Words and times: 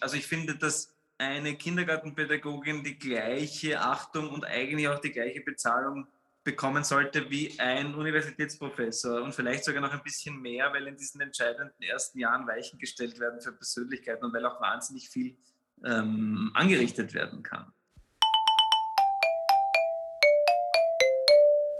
Also 0.00 0.16
ich 0.16 0.26
finde, 0.26 0.56
dass 0.56 0.94
eine 1.18 1.54
Kindergartenpädagogin 1.56 2.82
die 2.82 2.98
gleiche 2.98 3.80
Achtung 3.80 4.30
und 4.30 4.44
eigentlich 4.44 4.88
auch 4.88 4.98
die 4.98 5.12
gleiche 5.12 5.40
Bezahlung 5.40 6.06
bekommen 6.42 6.84
sollte 6.84 7.30
wie 7.30 7.58
ein 7.58 7.94
Universitätsprofessor 7.94 9.22
und 9.22 9.34
vielleicht 9.34 9.64
sogar 9.64 9.80
noch 9.80 9.92
ein 9.92 10.02
bisschen 10.02 10.40
mehr, 10.40 10.70
weil 10.72 10.86
in 10.86 10.96
diesen 10.96 11.20
entscheidenden 11.22 11.82
ersten 11.82 12.18
Jahren 12.18 12.46
Weichen 12.46 12.78
gestellt 12.78 13.18
werden 13.18 13.40
für 13.40 13.52
Persönlichkeiten 13.52 14.24
und 14.24 14.34
weil 14.34 14.44
auch 14.44 14.60
wahnsinnig 14.60 15.08
viel 15.08 15.36
ähm, 15.84 16.50
angerichtet 16.54 17.14
werden 17.14 17.42
kann. 17.42 17.72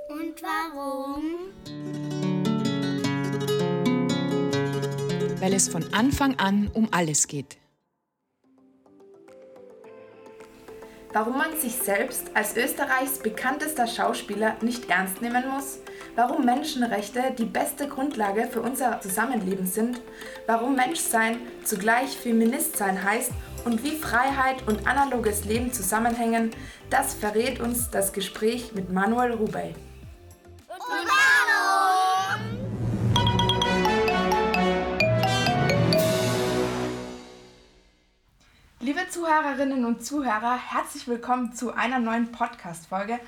Und 0.09 0.41
warum? 0.43 1.53
Weil 5.41 5.53
es 5.53 5.69
von 5.69 5.93
Anfang 5.93 6.39
an 6.39 6.69
um 6.69 6.89
alles 6.91 7.27
geht. 7.29 7.59
Warum 11.15 11.39
man 11.39 11.57
sich 11.61 11.77
selbst 11.77 12.33
als 12.35 12.57
Österreichs 12.57 13.21
bekanntester 13.21 13.87
Schauspieler 13.87 14.57
nicht 14.63 14.91
ernst 14.91 15.23
nehmen 15.23 15.45
muss, 15.49 15.79
warum 16.17 16.45
Menschenrechte 16.45 17.23
die 17.39 17.45
beste 17.45 17.87
Grundlage 17.87 18.49
für 18.49 18.61
unser 18.61 19.01
Zusammenleben 19.01 19.65
sind, 19.65 20.01
warum 20.49 20.75
Menschsein 20.75 21.37
zugleich 21.63 22.17
Feministsein 22.17 23.05
heißt 23.05 23.31
und 23.65 23.85
wie 23.85 23.93
Freiheit 23.93 24.67
und 24.67 24.89
analoges 24.89 25.45
Leben 25.45 25.73
zusammenhängen, 25.73 26.51
das 26.91 27.15
verrät 27.15 27.61
uns 27.61 27.91
das 27.93 28.13
Gespräch 28.13 28.73
mit 28.75 28.91
Manuel 28.93 29.35
Rubey. 29.35 29.77
Liebe 39.05 39.21
Zuhörerinnen 39.21 39.85
und 39.85 40.03
Zuhörer, 40.03 40.57
herzlich 40.57 41.07
willkommen 41.07 41.53
zu 41.53 41.75
einer 41.75 41.99
neuen 41.99 42.33
Podcast-Folge. 42.33 43.21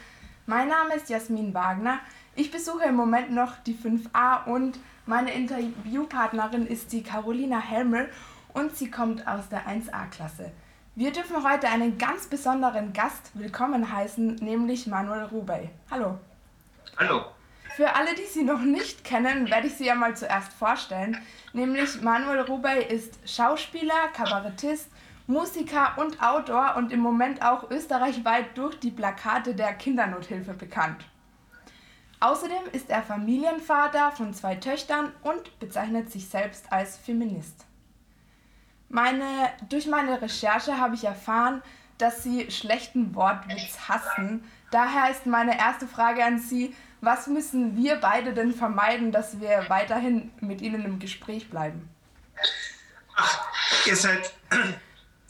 Mein 0.46 0.68
Name 0.68 0.94
ist 0.94 1.10
Jasmin 1.10 1.52
Wagner. 1.52 1.98
Ich 2.34 2.50
besuche 2.50 2.84
im 2.84 2.94
Moment 2.94 3.30
noch 3.32 3.56
die 3.66 3.74
5a 3.74 4.46
und 4.46 4.78
meine 5.04 5.34
Interviewpartnerin 5.34 6.66
ist 6.66 6.92
die 6.92 7.02
Carolina 7.02 7.60
Helmel 7.60 8.08
und 8.54 8.74
sie 8.74 8.90
kommt 8.90 9.28
aus 9.28 9.50
der 9.50 9.66
1a-Klasse. 9.66 10.50
Wir 10.94 11.12
dürfen 11.12 11.44
heute 11.44 11.68
einen 11.68 11.98
ganz 11.98 12.26
besonderen 12.26 12.94
Gast 12.94 13.32
willkommen 13.34 13.92
heißen, 13.92 14.36
nämlich 14.36 14.86
Manuel 14.86 15.24
Rubey. 15.24 15.68
Hallo. 15.90 16.18
Hallo. 16.96 17.26
Für 17.76 17.94
alle, 17.94 18.14
die 18.14 18.24
sie 18.24 18.44
noch 18.44 18.62
nicht 18.62 19.04
kennen, 19.04 19.50
werde 19.50 19.66
ich 19.66 19.74
sie 19.74 19.84
ja 19.84 19.94
mal 19.94 20.16
zuerst 20.16 20.54
vorstellen. 20.54 21.18
Nämlich 21.52 22.00
Manuel 22.00 22.40
Rubey 22.40 22.82
ist 22.82 23.18
Schauspieler, 23.28 24.08
Kabarettist, 24.14 24.88
Musiker 25.28 25.94
und 25.98 26.22
Autor 26.22 26.76
und 26.76 26.92
im 26.92 27.00
Moment 27.00 27.42
auch 27.42 27.70
österreichweit 27.70 28.56
durch 28.56 28.78
die 28.78 28.92
Plakate 28.92 29.54
der 29.54 29.74
Kindernothilfe 29.74 30.54
bekannt. 30.54 31.04
Außerdem 32.20 32.70
ist 32.72 32.88
er 32.90 33.02
Familienvater 33.02 34.12
von 34.12 34.32
zwei 34.32 34.54
Töchtern 34.54 35.12
und 35.22 35.58
bezeichnet 35.58 36.10
sich 36.10 36.28
selbst 36.28 36.72
als 36.72 36.96
Feminist. 36.96 37.66
Meine, 38.88 39.50
durch 39.68 39.86
meine 39.86 40.22
Recherche 40.22 40.78
habe 40.78 40.94
ich 40.94 41.04
erfahren, 41.04 41.60
dass 41.98 42.22
Sie 42.22 42.50
schlechten 42.50 43.14
Wortwitz 43.14 43.88
hassen. 43.88 44.44
Daher 44.70 45.10
ist 45.10 45.26
meine 45.26 45.58
erste 45.58 45.88
Frage 45.88 46.24
an 46.24 46.38
Sie, 46.38 46.74
was 47.00 47.26
müssen 47.26 47.76
wir 47.76 47.96
beide 47.96 48.32
denn 48.32 48.54
vermeiden, 48.54 49.12
dass 49.12 49.40
wir 49.40 49.64
weiterhin 49.68 50.30
mit 50.40 50.60
Ihnen 50.60 50.84
im 50.84 50.98
Gespräch 50.98 51.50
bleiben? 51.50 51.88
Ach, 53.16 53.46
ihr 53.86 53.96
seid 53.96 54.32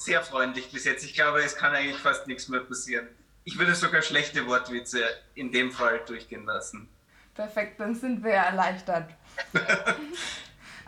sehr 0.06 0.22
freundlich 0.22 0.72
bis 0.72 0.84
jetzt. 0.84 1.04
Ich 1.04 1.14
glaube, 1.14 1.40
es 1.40 1.56
kann 1.56 1.74
eigentlich 1.74 1.98
fast 1.98 2.26
nichts 2.26 2.48
mehr 2.48 2.60
passieren. 2.60 3.08
Ich 3.44 3.58
würde 3.58 3.74
sogar 3.74 4.02
schlechte 4.02 4.46
Wortwitze 4.46 5.02
in 5.34 5.52
dem 5.52 5.70
Fall 5.70 6.00
durchgehen 6.06 6.46
lassen. 6.46 6.88
Perfekt, 7.34 7.78
dann 7.78 7.94
sind 7.94 8.24
wir 8.24 8.32
erleichtert. 8.32 9.10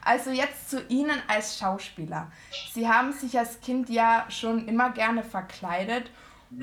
Also 0.01 0.31
jetzt 0.31 0.71
zu 0.71 0.81
Ihnen 0.89 1.21
als 1.27 1.59
Schauspieler. 1.59 2.33
Sie 2.73 2.89
haben 2.89 3.13
sich 3.13 3.39
als 3.39 3.61
Kind 3.61 3.91
ja 3.91 4.25
schon 4.31 4.67
immer 4.67 4.91
gerne 4.91 5.23
verkleidet. 5.23 6.11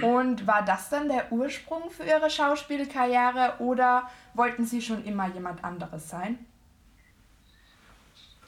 Und 0.02 0.48
war 0.48 0.66
das 0.66 0.90
dann 0.90 1.10
der 1.10 1.32
Ursprung 1.32 1.92
für 1.92 2.06
Ihre 2.06 2.32
Schauspielkarriere 2.32 3.58
oder 3.60 4.10
wollten 4.34 4.66
Sie 4.66 4.82
schon 4.82 5.06
immer 5.06 5.28
jemand 5.28 5.64
anderes 5.64 6.10
sein? 6.10 6.44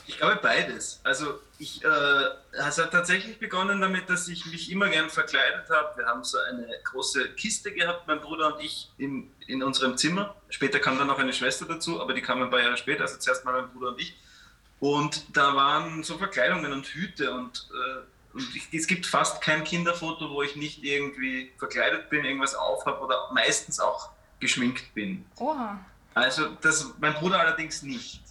Ich 0.08 0.18
glaube 0.18 0.40
beides. 0.42 1.02
Also 1.04 1.40
ich, 1.60 1.84
äh, 1.84 2.24
es 2.52 2.78
hat 2.78 2.92
tatsächlich 2.92 3.40
begonnen 3.40 3.82
damit, 3.82 4.10
dass 4.10 4.28
ich 4.30 4.46
mich 4.46 4.72
immer 4.72 4.88
gern 4.88 5.10
verkleidet 5.10 5.70
habe. 5.70 5.98
Wir 5.98 6.06
haben 6.06 6.24
so 6.24 6.38
eine 6.40 6.66
große 6.86 7.34
Kiste 7.36 7.74
gehabt, 7.74 8.08
mein 8.08 8.22
Bruder 8.22 8.56
und 8.56 8.64
ich, 8.64 8.90
in, 8.98 9.30
in 9.48 9.62
unserem 9.62 9.98
Zimmer. 9.98 10.36
Später 10.50 10.80
kam 10.80 10.98
dann 10.98 11.08
noch 11.08 11.20
eine 11.20 11.34
Schwester 11.34 11.66
dazu, 11.66 12.02
aber 12.02 12.14
die 12.14 12.22
kam 12.22 12.42
ein 12.42 12.50
paar 12.50 12.62
Jahre 12.62 12.78
später, 12.78 13.02
also 13.02 13.18
zuerst 13.18 13.44
mal 13.44 13.62
mein 13.62 13.70
Bruder 13.72 13.90
und 13.90 14.02
ich. 14.02 14.16
Und 14.80 15.36
da 15.36 15.56
waren 15.56 16.04
so 16.04 16.18
Verkleidungen 16.18 16.72
und 16.72 16.86
Hüte 16.86 17.32
und, 17.34 17.68
äh, 17.74 18.36
und 18.36 18.56
ich, 18.56 18.70
es 18.72 18.88
gibt 18.88 19.06
fast 19.06 19.42
kein 19.42 19.64
Kinderfoto, 19.66 20.30
wo 20.30 20.42
ich 20.42 20.56
nicht 20.56 20.84
irgendwie 20.84 21.52
verkleidet 21.58 22.10
bin, 22.10 22.24
irgendwas 22.24 22.56
aufhab 22.56 23.02
oder 23.02 23.30
meistens 23.34 23.80
auch 23.80 24.12
geschminkt 24.40 24.94
bin. 24.94 25.26
Oha. 25.38 25.80
Also 26.14 26.48
das, 26.62 26.94
mein 27.00 27.14
Bruder 27.16 27.40
allerdings 27.40 27.82
nicht. 27.84 28.22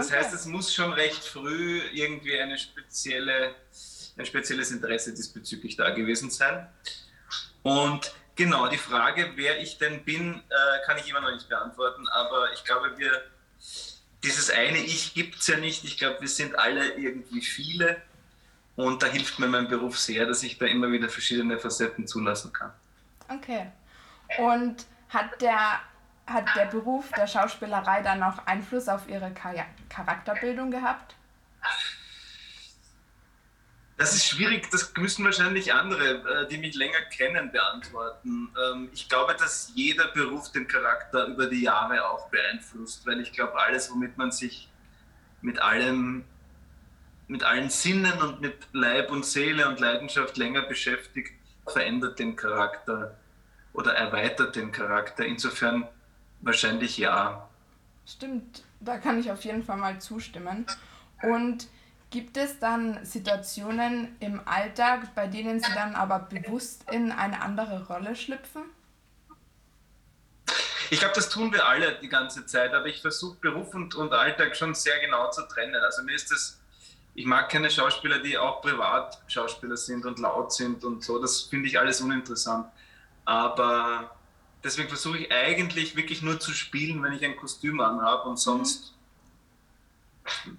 Das 0.00 0.08
Okay. 0.08 0.18
heißt, 0.18 0.34
es 0.34 0.46
muss 0.46 0.74
schon 0.74 0.92
recht 0.92 1.22
früh 1.24 1.80
irgendwie 1.92 2.38
eine 2.40 2.58
spezielle, 2.58 3.54
ein 4.16 4.26
spezielles 4.26 4.70
Interesse 4.70 5.14
diesbezüglich 5.14 5.76
da 5.76 5.90
gewesen 5.90 6.30
sein. 6.30 6.66
Und 7.62 8.12
genau, 8.36 8.68
die 8.68 8.78
Frage, 8.78 9.32
wer 9.36 9.60
ich 9.60 9.78
denn 9.78 10.04
bin, 10.04 10.34
äh, 10.48 10.86
kann 10.86 10.96
ich 10.98 11.08
immer 11.08 11.20
noch 11.20 11.32
nicht 11.32 11.48
beantworten, 11.48 12.08
aber 12.08 12.52
ich 12.52 12.64
glaube, 12.64 12.96
wir, 12.98 13.22
dieses 14.24 14.50
eine 14.50 14.78
Ich 14.78 15.14
gibt 15.14 15.36
es 15.40 15.46
ja 15.46 15.56
nicht. 15.56 15.84
Ich 15.84 15.98
glaube, 15.98 16.20
wir 16.20 16.28
sind 16.28 16.58
alle 16.58 16.94
irgendwie 16.94 17.40
viele. 17.42 18.00
Und 18.76 19.02
da 19.02 19.06
hilft 19.08 19.38
mir 19.38 19.48
mein 19.48 19.68
Beruf 19.68 19.98
sehr, 19.98 20.24
dass 20.26 20.42
ich 20.42 20.56
da 20.58 20.66
immer 20.66 20.90
wieder 20.90 21.08
verschiedene 21.10 21.58
Facetten 21.58 22.06
zulassen 22.06 22.52
kann. 22.52 22.72
Okay. 23.28 23.70
Und 24.38 24.86
hat 25.10 25.40
der, 25.42 25.80
hat 26.32 26.54
der 26.56 26.66
Beruf 26.66 27.10
der 27.12 27.26
Schauspielerei 27.26 28.02
dann 28.02 28.22
auch 28.22 28.46
Einfluss 28.46 28.88
auf 28.88 29.08
Ihre 29.08 29.32
Char 29.34 29.66
Charakterbildung 29.88 30.70
gehabt? 30.70 31.14
Das 33.96 34.14
ist 34.14 34.26
schwierig, 34.28 34.70
das 34.70 34.94
müssen 34.96 35.26
wahrscheinlich 35.26 35.74
andere, 35.74 36.44
äh, 36.44 36.48
die 36.48 36.56
mich 36.56 36.74
länger 36.74 37.02
kennen, 37.14 37.52
beantworten. 37.52 38.48
Ähm, 38.64 38.88
Ich 38.94 39.08
glaube, 39.10 39.34
dass 39.34 39.72
jeder 39.74 40.08
Beruf 40.08 40.50
den 40.52 40.66
Charakter 40.66 41.26
über 41.26 41.46
die 41.46 41.62
Jahre 41.62 42.06
auch 42.06 42.30
beeinflusst, 42.30 43.06
weil 43.06 43.20
ich 43.20 43.32
glaube, 43.32 43.60
alles, 43.60 43.90
womit 43.90 44.16
man 44.16 44.32
sich 44.32 44.70
mit 45.42 45.60
allem, 45.60 46.24
mit 47.28 47.44
allen 47.44 47.68
Sinnen 47.68 48.22
und 48.22 48.40
mit 48.40 48.68
Leib 48.72 49.10
und 49.10 49.26
Seele 49.26 49.68
und 49.68 49.80
Leidenschaft 49.80 50.38
länger 50.38 50.62
beschäftigt, 50.62 51.32
verändert 51.66 52.18
den 52.18 52.36
Charakter 52.36 53.16
oder 53.74 53.94
erweitert 53.94 54.56
den 54.56 54.72
Charakter. 54.72 55.26
Insofern 55.26 55.86
wahrscheinlich 56.40 56.98
ja. 56.98 57.48
Stimmt, 58.06 58.64
da 58.80 58.98
kann 58.98 59.18
ich 59.18 59.30
auf 59.30 59.44
jeden 59.44 59.62
Fall 59.62 59.76
mal 59.76 60.00
zustimmen. 60.00 60.66
Und 61.22 61.68
gibt 62.10 62.36
es 62.36 62.58
dann 62.58 63.04
Situationen 63.04 64.16
im 64.20 64.40
Alltag, 64.46 65.14
bei 65.14 65.26
denen 65.26 65.60
Sie 65.60 65.72
dann 65.74 65.94
aber 65.94 66.18
bewusst 66.20 66.90
in 66.90 67.12
eine 67.12 67.40
andere 67.40 67.86
Rolle 67.86 68.16
schlüpfen? 68.16 68.62
Ich 70.92 70.98
glaube, 70.98 71.14
das 71.14 71.28
tun 71.28 71.52
wir 71.52 71.68
alle 71.68 72.00
die 72.00 72.08
ganze 72.08 72.44
Zeit, 72.46 72.74
aber 72.74 72.86
ich 72.86 73.00
versuche 73.00 73.36
Beruf 73.36 73.74
und, 73.74 73.94
und 73.94 74.12
Alltag 74.12 74.56
schon 74.56 74.74
sehr 74.74 74.98
genau 74.98 75.30
zu 75.30 75.42
trennen. 75.42 75.76
Also 75.76 76.02
mir 76.02 76.16
ist 76.16 76.32
das, 76.32 76.60
ich 77.14 77.26
mag 77.26 77.48
keine 77.48 77.70
Schauspieler, 77.70 78.18
die 78.18 78.36
auch 78.36 78.60
privat 78.60 79.22
Schauspieler 79.28 79.76
sind 79.76 80.04
und 80.04 80.18
laut 80.18 80.52
sind 80.52 80.82
und 80.82 81.04
so. 81.04 81.20
Das 81.20 81.42
finde 81.42 81.68
ich 81.68 81.78
alles 81.78 82.00
uninteressant. 82.00 82.66
Aber 83.24 84.10
deswegen 84.64 84.88
versuche 84.88 85.18
ich 85.18 85.32
eigentlich 85.32 85.96
wirklich 85.96 86.22
nur 86.22 86.38
zu 86.40 86.52
spielen, 86.52 87.02
wenn 87.02 87.12
ich 87.12 87.24
ein 87.24 87.36
Kostüm 87.36 87.80
anhabe 87.80 88.28
und 88.28 88.38
sonst, 88.38 88.94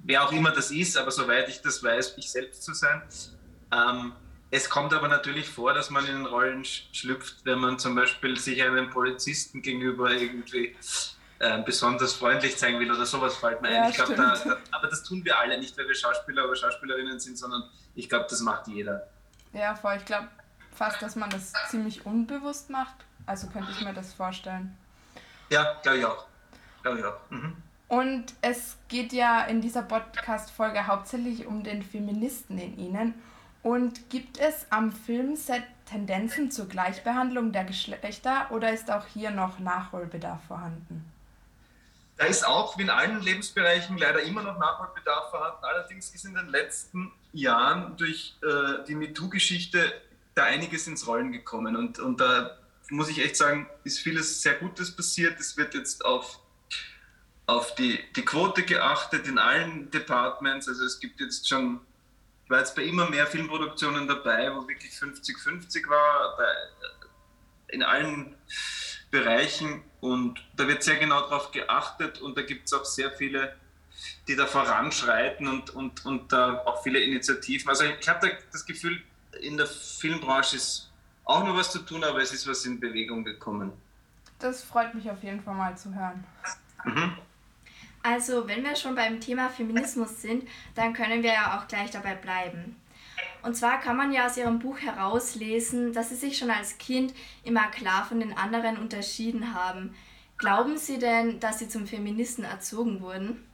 wer 0.04 0.24
auch 0.24 0.32
immer 0.32 0.52
das 0.52 0.72
ist, 0.72 0.98
aber 0.98 1.12
soweit 1.12 1.48
ich 1.50 1.62
das 1.62 1.84
weiß, 1.84 2.16
ich 2.18 2.30
selbst 2.30 2.64
zu 2.64 2.74
sein. 2.74 3.02
Ähm, 3.72 4.14
es 4.50 4.70
kommt 4.70 4.94
aber 4.94 5.08
natürlich 5.08 5.48
vor, 5.48 5.74
dass 5.74 5.90
man 5.90 6.06
in 6.06 6.26
Rollen 6.26 6.64
sch- 6.64 6.84
schlüpft, 6.92 7.46
wenn 7.46 7.60
man 7.60 7.80
zum 7.80 7.96
Beispiel 7.96 8.38
sich 8.38 8.62
einem 8.62 8.90
Polizisten 8.90 9.62
gegenüber 9.62 10.12
irgendwie 10.12 10.76
äh, 11.40 11.62
besonders 11.64 12.14
freundlich 12.14 12.58
zeigen 12.58 12.80
will 12.80 12.92
oder 12.92 13.06
sowas 13.06 13.38
fällt 13.38 13.62
mir 13.62 13.70
ein. 13.70 13.76
Ja, 13.76 13.90
ich 13.90 13.96
glaub, 13.96 14.14
da, 14.16 14.36
da, 14.36 14.58
aber 14.72 14.88
das 14.88 15.04
tun 15.04 15.24
wir 15.24 15.40
alle, 15.40 15.58
nicht 15.58 15.78
weil 15.78 15.88
wir 15.88 15.96
Schauspieler 15.96 16.46
oder 16.46 16.56
Schauspielerinnen 16.56 17.20
sind, 17.20 17.38
sondern 17.38 17.64
ich 17.96 18.10
glaube, 18.10 18.28
das 18.30 18.42
macht 18.42 18.68
jeder. 18.68 19.08
Ja, 19.54 19.74
voll. 19.76 19.96
Ich 19.98 20.06
glaube 20.06 20.28
fast, 20.76 21.02
dass 21.02 21.16
man 21.16 21.30
das 21.30 21.54
ziemlich 21.70 22.06
unbewusst 22.06 22.70
macht. 22.70 22.96
Also 23.26 23.48
könnte 23.48 23.72
ich 23.72 23.82
mir 23.84 23.94
das 23.94 24.14
vorstellen. 24.14 24.78
Ja, 25.50 25.80
glaube 25.84 25.98
ich 26.00 26.06
auch. 26.06 26.26
Glaube 26.84 27.00
ich 27.00 27.06
auch. 27.06 27.18
Mhm. 27.30 27.56
Und 27.88 28.34
es 28.42 28.78
geht 28.88 29.12
ja 29.12 29.44
in 29.44 29.60
dieser 29.60 29.82
Podcast-Folge 29.82 30.88
hauptsächlich 30.88 31.46
um 31.46 31.64
den 31.64 31.84
Feministen 31.84 32.58
in 32.58 32.78
Ihnen. 32.80 33.14
Und 33.64 34.10
gibt 34.10 34.40
es 34.40 34.66
am 34.70 34.92
Filmset 34.92 35.64
Tendenzen 35.86 36.52
zur 36.52 36.70
Gleichbehandlung 36.70 37.52
der 37.52 37.66
Geschlechter 37.66 38.50
oder 38.52 38.72
ist 38.72 38.90
auch 38.90 39.06
hier 39.08 39.30
noch 39.30 39.60
Nachholbedarf 39.60 40.42
vorhanden? 40.48 41.06
Da 42.16 42.26
ist 42.26 42.48
auch 42.48 42.78
wie 42.78 42.84
in 42.84 42.90
allen 42.90 43.22
Lebensbereichen 43.22 43.98
leider 43.98 44.22
immer 44.22 44.42
noch 44.42 44.58
Nachholbedarf 44.58 45.32
vorhanden. 45.32 45.66
Allerdings 45.66 46.16
ist 46.16 46.24
in 46.24 46.34
den 46.34 46.48
letzten 46.48 47.12
Jahren 47.34 47.98
durch 47.98 48.38
äh, 48.42 48.86
die 48.88 48.96
MeToo-Geschichte 48.96 49.92
da 50.34 50.44
einiges 50.44 50.88
ins 50.88 51.06
Rollen 51.08 51.32
gekommen. 51.32 51.76
Und, 51.76 52.00
und 52.00 52.22
da 52.22 52.58
muss 52.92 53.10
ich 53.10 53.24
echt 53.24 53.38
sagen, 53.38 53.68
ist 53.84 54.00
vieles 54.00 54.42
sehr 54.42 54.56
Gutes 54.56 54.96
passiert. 54.96 55.40
Es 55.40 55.56
wird 55.58 55.74
jetzt 55.74 56.04
auf, 56.06 56.40
auf 57.48 57.74
die, 57.76 58.00
die 58.16 58.24
Quote 58.24 58.64
geachtet 58.64 59.28
in 59.28 59.38
allen 59.38 59.90
Departments. 59.92 60.68
Also 60.68 60.84
es 60.84 61.00
gibt 61.00 61.22
jetzt 61.22 61.48
schon, 61.48 61.80
ich 62.44 62.50
war 62.50 62.60
jetzt 62.60 62.76
bei 62.76 62.84
immer 62.84 63.10
mehr 63.10 63.26
Filmproduktionen 63.28 64.08
dabei, 64.08 64.54
wo 64.54 64.68
wirklich 64.68 64.92
50-50 64.92 65.88
war, 65.90 66.38
bei, 66.38 66.54
in 67.70 67.82
allen 67.82 68.36
Bereichen. 69.10 69.84
Und 70.02 70.44
da 70.58 70.68
wird 70.68 70.84
sehr 70.84 70.98
genau 70.98 71.22
darauf 71.22 71.52
geachtet 71.52 72.20
und 72.20 72.38
da 72.38 72.42
gibt 72.42 72.68
es 72.68 72.74
auch 72.74 72.86
sehr 72.86 73.12
viele, 73.12 73.56
die 74.28 74.36
da 74.36 74.48
voranschreiten 74.48 75.48
und, 75.48 75.70
und, 75.70 76.06
und 76.06 76.32
da 76.34 76.58
auch 76.66 76.84
viele 76.84 77.00
Initiativen. 77.00 77.70
Also 77.70 77.86
ich 77.86 78.10
habe 78.10 78.28
da 78.28 78.36
das 78.52 78.66
Gefühl, 78.66 79.02
in 79.40 79.56
der 79.56 79.68
Filmbranche 79.68 80.58
ist 80.58 80.91
auch 81.32 81.44
noch 81.44 81.56
was 81.56 81.72
zu 81.72 81.80
tun, 81.80 82.04
aber 82.04 82.22
es 82.22 82.34
ist 82.34 82.48
was 82.48 82.66
in 82.66 82.80
Bewegung 82.80 83.24
gekommen. 83.24 83.72
Das 84.40 84.64
freut 84.64 84.94
mich 84.94 85.10
auf 85.10 85.24
jeden 85.24 85.42
Fall 85.42 85.56
mal 85.56 85.78
zu 85.78 85.94
hören. 85.94 86.24
Mhm. 86.84 87.14
Also, 88.04 88.48
wenn 88.48 88.64
wir 88.64 88.76
schon 88.76 88.96
beim 88.96 89.20
Thema 89.20 89.50
Feminismus 89.50 90.22
sind, 90.22 90.48
dann 90.74 90.94
können 90.94 91.22
wir 91.22 91.34
ja 91.34 91.60
auch 91.60 91.68
gleich 91.68 91.92
dabei 91.92 92.16
bleiben. 92.16 92.76
Und 93.44 93.56
zwar 93.56 93.80
kann 93.80 93.98
man 93.98 94.12
ja 94.12 94.26
aus 94.26 94.38
ihrem 94.38 94.60
Buch 94.60 94.80
herauslesen, 94.80 95.94
dass 95.94 96.10
sie 96.10 96.16
sich 96.16 96.38
schon 96.38 96.52
als 96.52 96.78
Kind 96.78 97.14
immer 97.44 97.68
klar 97.68 98.06
von 98.06 98.20
den 98.20 98.36
anderen 98.38 98.78
unterschieden 98.78 99.54
haben. 99.54 99.96
Glauben 100.38 100.78
Sie 100.78 100.98
denn, 100.98 101.40
dass 101.40 101.60
Sie 101.60 101.70
zum 101.70 101.86
Feministen 101.86 102.44
erzogen 102.44 103.02
wurden? 103.02 103.48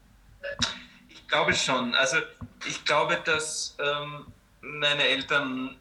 Ich 1.09 1.27
glaube 1.27 1.53
schon. 1.53 1.93
Also 1.95 2.17
ich 2.65 2.85
glaube, 2.85 3.21
dass 3.25 3.75
ähm, 3.79 4.25
meine 4.61 5.03
Eltern 5.03 5.75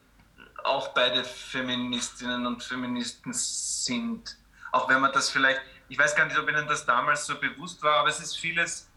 auch 0.67 0.89
beide 0.89 1.25
Feministinnen 1.25 2.47
und 2.47 2.63
Feministen 2.63 3.33
sind. 3.33 4.37
Auch 4.73 4.89
wenn 4.89 5.01
man 5.01 5.13
das 5.13 5.31
vielleicht, 5.31 5.61
ich 5.89 5.99
weiß 5.99 6.17
gar 6.17 6.27
nicht, 6.27 6.39
ob 6.39 6.49
Ihnen 6.49 6.67
das 6.67 6.85
damals 6.85 7.25
so 7.25 7.37
bewusst 7.39 7.83
war, 7.83 8.01
aber 8.01 8.09
es 8.09 8.21
ist 8.21 8.37
vieles 8.37 8.89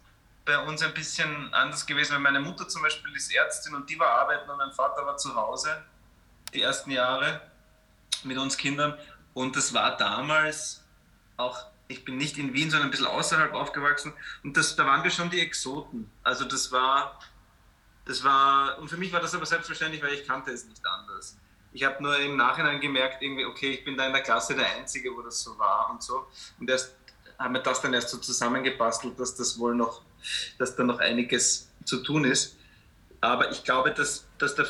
bei 0.45 0.57
uns 0.57 0.81
ein 0.81 0.93
bisschen 0.93 1.53
anders 1.53 1.85
gewesen, 1.85 2.13
weil 2.13 2.19
meine 2.19 2.39
Mutter 2.39 2.67
zum 2.67 2.81
Beispiel 2.81 3.15
ist 3.15 3.33
Ärztin 3.33 3.75
und 3.75 3.87
die 3.89 3.99
war 3.99 4.09
arbeiten 4.09 4.49
und 4.49 4.57
mein 4.57 4.71
Vater 4.71 5.05
war 5.05 5.15
zu 5.15 5.35
Hause 5.35 5.83
die 6.53 6.61
ersten 6.61 6.89
Jahre 6.89 7.41
mit 8.23 8.37
uns 8.37 8.57
Kindern 8.57 8.97
und 9.35 9.55
das 9.55 9.73
war 9.73 9.95
damals 9.95 10.83
auch, 11.37 11.65
ich 11.87 12.03
bin 12.03 12.17
nicht 12.17 12.37
in 12.39 12.53
Wien, 12.53 12.71
sondern 12.71 12.87
ein 12.87 12.91
bisschen 12.91 13.05
außerhalb 13.05 13.53
aufgewachsen 13.53 14.11
und 14.43 14.57
das, 14.57 14.75
da 14.75 14.87
waren 14.87 15.03
wir 15.03 15.11
schon 15.11 15.29
die 15.29 15.39
Exoten. 15.39 16.09
Also 16.23 16.45
das 16.45 16.71
war, 16.71 17.19
das 18.05 18.23
war, 18.23 18.79
und 18.79 18.89
für 18.89 18.97
mich 18.97 19.13
war 19.13 19.21
das 19.21 19.35
aber 19.35 19.45
selbstverständlich, 19.45 20.01
weil 20.01 20.13
ich 20.13 20.25
kannte 20.25 20.51
es 20.51 20.65
nicht 20.65 20.85
anders. 20.85 21.37
Ich 21.71 21.83
habe 21.83 22.01
nur 22.01 22.17
im 22.19 22.35
Nachhinein 22.35 22.79
gemerkt, 22.79 23.21
irgendwie, 23.21 23.45
okay, 23.45 23.71
ich 23.71 23.85
bin 23.85 23.97
da 23.97 24.07
in 24.07 24.13
der 24.13 24.23
Klasse 24.23 24.55
der 24.55 24.65
Einzige, 24.75 25.15
wo 25.15 25.21
das 25.21 25.41
so 25.41 25.57
war 25.57 25.89
und 25.91 26.01
so. 26.01 26.25
Und 26.59 26.69
erst 26.69 26.95
haben 27.37 27.53
wir 27.53 27.61
das 27.61 27.81
dann 27.81 27.93
erst 27.93 28.09
so 28.09 28.17
zusammengebastelt, 28.17 29.19
dass 29.19 29.35
das 29.35 29.57
wohl 29.59 29.75
noch, 29.75 30.01
dass 30.57 30.75
da 30.75 30.83
noch 30.83 30.99
einiges 30.99 31.69
zu 31.85 32.03
tun 32.03 32.25
ist. 32.25 32.57
Aber 33.21 33.51
ich 33.51 33.63
glaube, 33.63 33.91
dass, 33.91 34.25
dass 34.37 34.55
der, 34.55 34.67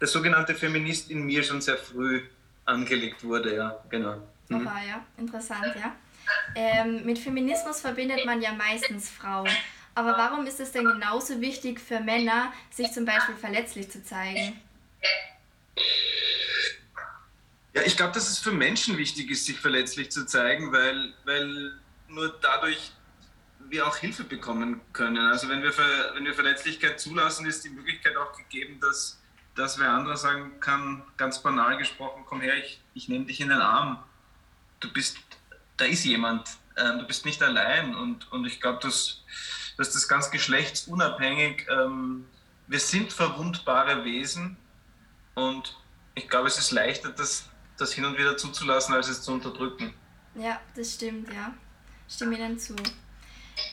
der 0.00 0.08
sogenannte 0.08 0.54
Feminist 0.54 1.10
in 1.10 1.22
mir 1.22 1.42
schon 1.42 1.60
sehr 1.60 1.76
früh 1.76 2.22
angelegt 2.64 3.24
wurde, 3.24 3.56
ja, 3.56 3.84
genau. 3.88 4.16
Mhm. 4.48 4.66
Oha, 4.66 4.82
ja, 4.86 5.04
interessant, 5.16 5.74
ja. 5.76 5.94
Ähm, 6.54 7.04
mit 7.04 7.18
Feminismus 7.18 7.80
verbindet 7.80 8.26
man 8.26 8.40
ja 8.42 8.52
meistens 8.52 9.08
Frauen. 9.08 9.48
Aber 9.94 10.16
warum 10.16 10.46
ist 10.46 10.60
es 10.60 10.70
denn 10.72 10.84
genauso 10.84 11.40
wichtig 11.40 11.80
für 11.80 12.00
Männer, 12.00 12.52
sich 12.70 12.92
zum 12.92 13.04
Beispiel 13.04 13.34
verletzlich 13.34 13.90
zu 13.90 14.04
zeigen? 14.04 14.60
Ja, 17.78 17.84
ich 17.84 17.96
glaube, 17.96 18.12
dass 18.12 18.28
es 18.28 18.40
für 18.40 18.50
Menschen 18.50 18.98
wichtig 18.98 19.30
ist, 19.30 19.46
sich 19.46 19.60
verletzlich 19.60 20.10
zu 20.10 20.26
zeigen, 20.26 20.72
weil, 20.72 21.14
weil 21.24 21.78
nur 22.08 22.36
dadurch 22.40 22.90
wir 23.68 23.86
auch 23.86 23.96
Hilfe 23.96 24.24
bekommen 24.24 24.80
können. 24.92 25.24
Also 25.28 25.48
wenn 25.48 25.62
wir, 25.62 25.72
wenn 26.14 26.24
wir 26.24 26.34
Verletzlichkeit 26.34 26.98
zulassen, 26.98 27.46
ist 27.46 27.64
die 27.64 27.70
Möglichkeit 27.70 28.16
auch 28.16 28.36
gegeben, 28.36 28.80
dass, 28.80 29.20
dass 29.54 29.78
wer 29.78 29.90
anderer 29.90 30.16
sagen 30.16 30.58
kann, 30.58 31.04
ganz 31.16 31.40
banal 31.40 31.78
gesprochen, 31.78 32.24
komm 32.26 32.40
her, 32.40 32.56
ich, 32.56 32.80
ich 32.94 33.08
nehme 33.08 33.26
dich 33.26 33.40
in 33.40 33.50
den 33.50 33.60
Arm. 33.60 34.02
Du 34.80 34.92
bist, 34.92 35.18
da 35.76 35.84
ist 35.84 36.04
jemand, 36.04 36.48
äh, 36.74 36.98
du 36.98 37.06
bist 37.06 37.26
nicht 37.26 37.40
allein. 37.44 37.94
Und, 37.94 38.32
und 38.32 38.44
ich 38.44 38.60
glaube, 38.60 38.80
dass, 38.82 39.22
dass 39.76 39.92
das 39.92 40.08
ganz 40.08 40.32
geschlechtsunabhängig, 40.32 41.68
ähm, 41.70 42.26
wir 42.66 42.80
sind 42.80 43.12
verwundbare 43.12 44.04
Wesen 44.04 44.56
und 45.36 45.76
ich 46.16 46.28
glaube, 46.28 46.48
es 46.48 46.58
ist 46.58 46.72
leichter, 46.72 47.10
das, 47.10 47.48
das 47.78 47.92
hin 47.92 48.04
und 48.04 48.18
wieder 48.18 48.36
zuzulassen, 48.36 48.94
als 48.94 49.08
es 49.08 49.22
zu 49.22 49.32
unterdrücken. 49.32 49.94
Ja, 50.34 50.60
das 50.76 50.94
stimmt, 50.94 51.32
ja. 51.32 51.54
Stimme 52.08 52.36
Ihnen 52.36 52.58
zu. 52.58 52.74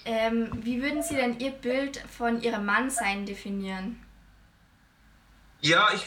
Ähm, 0.04 0.50
wie 0.64 0.82
würden 0.82 1.04
Sie 1.04 1.16
denn 1.16 1.40
Ihr 1.40 1.52
Bild 1.52 1.98
von 2.18 2.42
Ihrem 2.42 2.66
Mannsein 2.66 3.26
definieren? 3.26 4.04
Ja, 5.62 5.90
ich, 5.94 6.06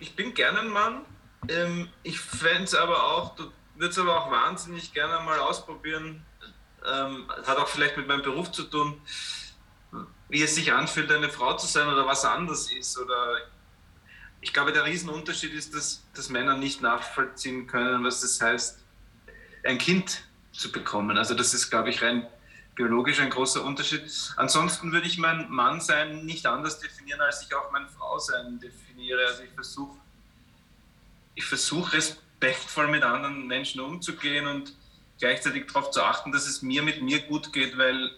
ich 0.00 0.14
bin 0.16 0.34
gerne 0.34 0.60
ein 0.60 0.68
Mann. 0.68 1.04
Ähm, 1.48 1.88
ich 2.02 2.20
fände 2.20 2.64
es 2.64 2.74
aber 2.74 3.04
auch, 3.04 3.36
würde 3.38 3.90
es 3.90 3.98
aber 3.98 4.20
auch 4.20 4.30
wahnsinnig 4.30 4.92
gerne 4.92 5.24
mal 5.24 5.38
ausprobieren. 5.38 6.24
Ähm, 6.86 7.28
hat 7.46 7.56
auch 7.58 7.68
vielleicht 7.68 7.96
mit 7.96 8.06
meinem 8.06 8.22
Beruf 8.22 8.52
zu 8.52 8.64
tun, 8.64 9.00
wie 10.28 10.42
es 10.42 10.54
sich 10.54 10.72
anfühlt, 10.72 11.10
eine 11.10 11.28
Frau 11.28 11.56
zu 11.56 11.66
sein 11.66 11.88
oder 11.88 12.06
was 12.06 12.24
anders 12.24 12.70
ist. 12.72 12.98
Oder 12.98 13.38
ich 14.40 14.52
glaube, 14.52 14.72
der 14.72 14.84
Riesenunterschied 14.84 15.52
ist, 15.52 15.74
dass, 15.74 16.04
dass 16.14 16.28
Männer 16.28 16.56
nicht 16.56 16.80
nachvollziehen 16.80 17.66
können, 17.66 18.04
was 18.04 18.20
das 18.20 18.40
heißt, 18.40 18.78
ein 19.64 19.78
Kind 19.78 20.22
zu 20.52 20.70
bekommen. 20.70 21.18
Also 21.18 21.34
das 21.34 21.54
ist, 21.54 21.70
glaube 21.70 21.90
ich, 21.90 22.02
rein 22.02 22.26
biologisch 22.74 23.18
ein 23.18 23.30
großer 23.30 23.64
Unterschied. 23.64 24.02
Ansonsten 24.36 24.92
würde 24.92 25.08
ich 25.08 25.18
mein 25.18 25.50
Mannsein 25.50 26.24
nicht 26.24 26.46
anders 26.46 26.78
definieren, 26.78 27.20
als 27.20 27.42
ich 27.42 27.52
auch 27.54 27.72
mein 27.72 27.88
Frausein 27.88 28.60
definiere. 28.60 29.26
Also 29.26 29.42
ich 29.42 29.50
versuche 29.50 29.98
ich 31.34 31.44
versuch 31.44 31.92
respektvoll 31.92 32.88
mit 32.88 33.04
anderen 33.04 33.46
Menschen 33.46 33.80
umzugehen 33.80 34.46
und 34.46 34.74
gleichzeitig 35.18 35.66
darauf 35.66 35.90
zu 35.90 36.02
achten, 36.02 36.32
dass 36.32 36.48
es 36.48 36.62
mir 36.62 36.82
mit 36.82 37.02
mir 37.02 37.20
gut 37.20 37.52
geht, 37.52 37.78
weil 37.78 38.10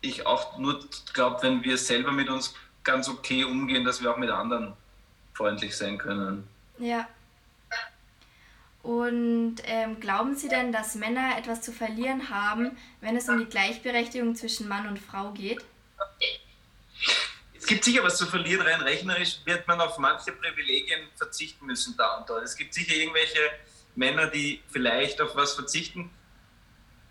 ich 0.00 0.26
auch 0.26 0.58
nur 0.58 0.80
glaube, 1.12 1.42
wenn 1.42 1.64
wir 1.64 1.78
selber 1.78 2.12
mit 2.12 2.28
uns 2.28 2.54
ganz 2.84 3.08
okay 3.08 3.44
umgehen, 3.44 3.84
dass 3.84 4.02
wir 4.02 4.12
auch 4.12 4.18
mit 4.18 4.30
anderen 4.30 4.74
freundlich 5.34 5.76
sein 5.76 5.98
können. 5.98 6.48
Ja. 6.78 7.08
Und 8.82 9.56
ähm, 9.64 9.98
glauben 9.98 10.36
Sie 10.36 10.48
denn, 10.48 10.70
dass 10.70 10.94
Männer 10.94 11.38
etwas 11.38 11.62
zu 11.62 11.72
verlieren 11.72 12.28
haben, 12.28 12.76
wenn 13.00 13.16
es 13.16 13.28
um 13.28 13.38
die 13.38 13.46
Gleichberechtigung 13.46 14.36
zwischen 14.36 14.68
Mann 14.68 14.86
und 14.86 14.98
Frau 14.98 15.30
geht? 15.30 15.64
Es 17.56 17.66
gibt 17.66 17.82
sicher 17.84 18.02
was 18.02 18.18
zu 18.18 18.26
verlieren. 18.26 18.66
Rein 18.66 18.82
rechnerisch 18.82 19.38
wird 19.46 19.66
man 19.66 19.80
auf 19.80 19.96
manche 19.96 20.32
Privilegien 20.32 21.00
verzichten 21.16 21.64
müssen 21.64 21.96
da 21.96 22.18
und 22.18 22.28
dort. 22.28 22.44
Es 22.44 22.56
gibt 22.56 22.74
sicher 22.74 22.94
irgendwelche 22.94 23.40
Männer, 23.94 24.26
die 24.26 24.60
vielleicht 24.70 25.18
auf 25.22 25.34
was 25.34 25.54
verzichten. 25.54 26.10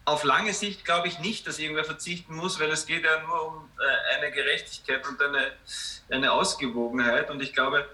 Auf 0.06 0.24
lange 0.24 0.54
Sicht 0.54 0.84
glaube 0.84 1.08
ich 1.08 1.20
nicht, 1.20 1.48
dass 1.48 1.60
irgendwer 1.60 1.86
verzichten 1.86 2.36
muss, 2.36 2.60
weil 2.60 2.70
es 2.72 2.86
geht 2.86 3.06
ja 3.06 3.22
nur 3.22 3.48
um 3.48 3.70
äh, 3.80 4.18
eine 4.18 4.32
Gerechtigkeit 4.32 5.08
und 5.08 5.22
eine, 5.22 5.52
eine 6.10 6.32
Ausgewogenheit. 6.32 7.30
Und 7.30 7.42
ich 7.42 7.54
glaube, 7.54 7.88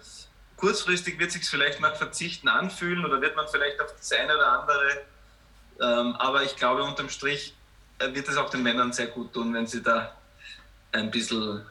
kurzfristig 0.57 1.19
wird 1.19 1.31
sich 1.31 1.47
vielleicht 1.47 1.79
nach 1.79 1.95
Verzichten 1.95 2.47
anfühlen 2.47 3.05
oder 3.05 3.21
wird 3.21 3.35
man 3.35 3.47
vielleicht 3.47 3.79
auf 3.79 3.95
das 3.95 4.11
eine 4.11 4.35
oder 4.35 4.61
andere. 4.61 5.01
Ähm, 5.81 6.15
aber 6.15 6.43
ich 6.43 6.55
glaube, 6.55 6.83
unterm 6.83 7.09
Strich 7.09 7.55
äh, 7.99 8.13
wird 8.13 8.27
es 8.27 8.37
auch 8.37 8.49
den 8.49 8.63
Männern 8.63 8.91
sehr 8.91 9.07
gut 9.07 9.33
tun, 9.33 9.53
wenn 9.53 9.67
sie 9.67 9.81
da 9.81 10.17
ein 10.91 11.11
bisschen 11.11 11.65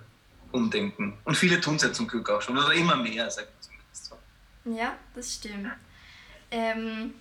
umdenken. 0.52 1.18
Und 1.25 1.37
viele 1.37 1.61
tun 1.61 1.76
es 1.76 1.83
ja 1.83 1.92
zum 1.92 2.09
Glück 2.09 2.30
auch 2.30 2.40
schon, 2.40 2.57
oder 2.57 2.73
immer 2.73 2.97
mehr, 2.97 3.30
sagt 3.30 3.50
man 3.52 3.62
zumindest 3.62 4.04
so. 4.07 4.16
Ja, 4.64 4.97
das 5.14 5.35
stimmt. 5.35 5.73
Ähm, 6.50 7.14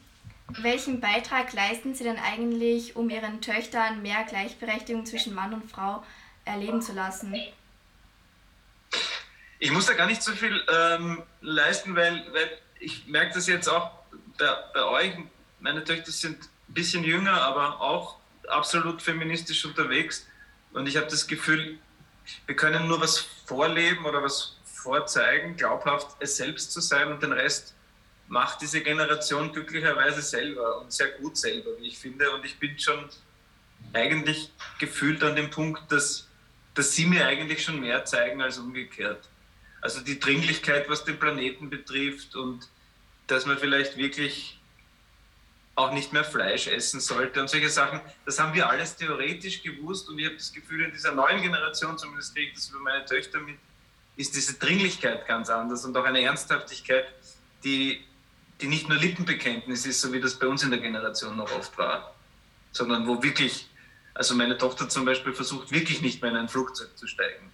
welchen 0.49 0.99
Beitrag 1.01 1.53
leisten 1.53 1.93
Sie 1.93 2.03
denn 2.03 2.17
eigentlich, 2.17 2.95
um 2.95 3.09
Ihren 3.09 3.41
Töchtern 3.41 4.01
mehr 4.01 4.23
Gleichberechtigung 4.23 5.05
zwischen 5.05 5.33
Mann 5.33 5.53
und 5.53 5.69
Frau 5.69 6.03
erleben 6.45 6.81
zu 6.81 6.93
lassen? 6.93 7.35
Ich 9.59 9.71
muss 9.71 9.87
da 9.87 9.93
gar 9.93 10.07
nicht 10.07 10.21
so 10.21 10.31
viel 10.33 10.63
ähm, 10.71 11.23
leisten, 11.41 11.95
weil, 11.95 12.25
weil 12.31 12.49
ich 12.79 13.07
merke 13.07 13.33
das 13.33 13.47
jetzt 13.47 13.67
auch 13.67 13.91
bei, 14.37 14.47
bei 14.73 14.83
euch. 14.83 15.13
Meine 15.59 15.83
Töchter 15.83 16.11
sind 16.11 16.43
ein 16.43 16.73
bisschen 16.73 17.03
jünger, 17.03 17.41
aber 17.41 17.81
auch 17.81 18.17
absolut 18.47 19.01
feministisch 19.01 19.65
unterwegs. 19.65 20.27
Und 20.73 20.87
ich 20.87 20.95
habe 20.95 21.07
das 21.07 21.27
Gefühl, 21.27 21.79
wir 22.45 22.55
können 22.55 22.87
nur 22.87 23.01
was 23.01 23.17
vorleben 23.45 24.05
oder 24.05 24.21
was 24.21 24.57
vorzeigen, 24.65 25.57
glaubhaft 25.57 26.15
es 26.19 26.37
selbst 26.37 26.71
zu 26.71 26.81
sein 26.81 27.11
und 27.11 27.23
den 27.23 27.31
Rest 27.31 27.73
macht 28.27 28.61
diese 28.61 28.81
Generation 28.81 29.51
glücklicherweise 29.51 30.21
selber 30.21 30.81
und 30.81 30.91
sehr 30.91 31.09
gut 31.11 31.37
selber, 31.37 31.71
wie 31.79 31.87
ich 31.87 31.97
finde. 31.97 32.31
Und 32.31 32.45
ich 32.45 32.59
bin 32.59 32.77
schon 32.77 33.09
eigentlich 33.93 34.51
gefühlt 34.79 35.23
an 35.23 35.35
dem 35.35 35.49
Punkt, 35.49 35.91
dass, 35.91 36.27
dass 36.73 36.93
sie 36.93 37.05
mir 37.05 37.25
eigentlich 37.25 37.63
schon 37.63 37.79
mehr 37.79 38.03
zeigen 38.05 38.41
als 38.41 38.57
umgekehrt. 38.57 39.29
Also 39.81 40.01
die 40.01 40.19
Dringlichkeit, 40.19 40.89
was 40.89 41.05
den 41.05 41.19
Planeten 41.19 41.69
betrifft 41.69 42.35
und 42.35 42.67
dass 43.27 43.45
man 43.45 43.57
vielleicht 43.57 43.97
wirklich 43.97 44.57
auch 45.75 45.91
nicht 45.91 46.11
mehr 46.11 46.23
Fleisch 46.23 46.67
essen 46.67 46.99
sollte 46.99 47.39
und 47.39 47.49
solche 47.49 47.69
Sachen. 47.69 48.01
Das 48.25 48.39
haben 48.39 48.53
wir 48.55 48.67
alles 48.67 48.95
theoretisch 48.95 49.61
gewusst 49.61 50.09
und 50.09 50.17
ich 50.17 50.25
habe 50.25 50.35
das 50.35 50.51
Gefühl, 50.51 50.83
in 50.83 50.91
dieser 50.91 51.11
neuen 51.11 51.39
Generation, 51.39 51.97
zumindest 51.99 52.33
kriege 52.33 52.49
ich 52.49 52.55
das 52.55 52.69
über 52.69 52.79
meine 52.79 53.05
Töchter 53.05 53.39
mit, 53.39 53.57
ist 54.15 54.35
diese 54.35 54.55
Dringlichkeit 54.55 55.27
ganz 55.27 55.49
anders 55.49 55.85
und 55.85 55.95
auch 55.95 56.03
eine 56.03 56.21
Ernsthaftigkeit, 56.21 57.05
die, 57.63 58.03
die 58.61 58.67
nicht 58.67 58.89
nur 58.89 58.97
Lippenbekenntnis 58.97 59.85
ist, 59.85 60.01
so 60.01 60.11
wie 60.13 60.19
das 60.19 60.37
bei 60.37 60.47
uns 60.47 60.63
in 60.63 60.71
der 60.71 60.79
Generation 60.79 61.37
noch 61.37 61.51
oft 61.51 61.77
war, 61.77 62.15
sondern 62.71 63.07
wo 63.07 63.21
wirklich, 63.21 63.67
also 64.13 64.35
meine 64.35 64.57
Tochter 64.57 64.89
zum 64.89 65.05
Beispiel 65.05 65.33
versucht 65.33 65.71
wirklich 65.71 66.01
nicht 66.01 66.21
mehr 66.21 66.31
in 66.31 66.37
ein 66.37 66.49
Flugzeug 66.49 66.97
zu 66.97 67.07
steigen. 67.07 67.51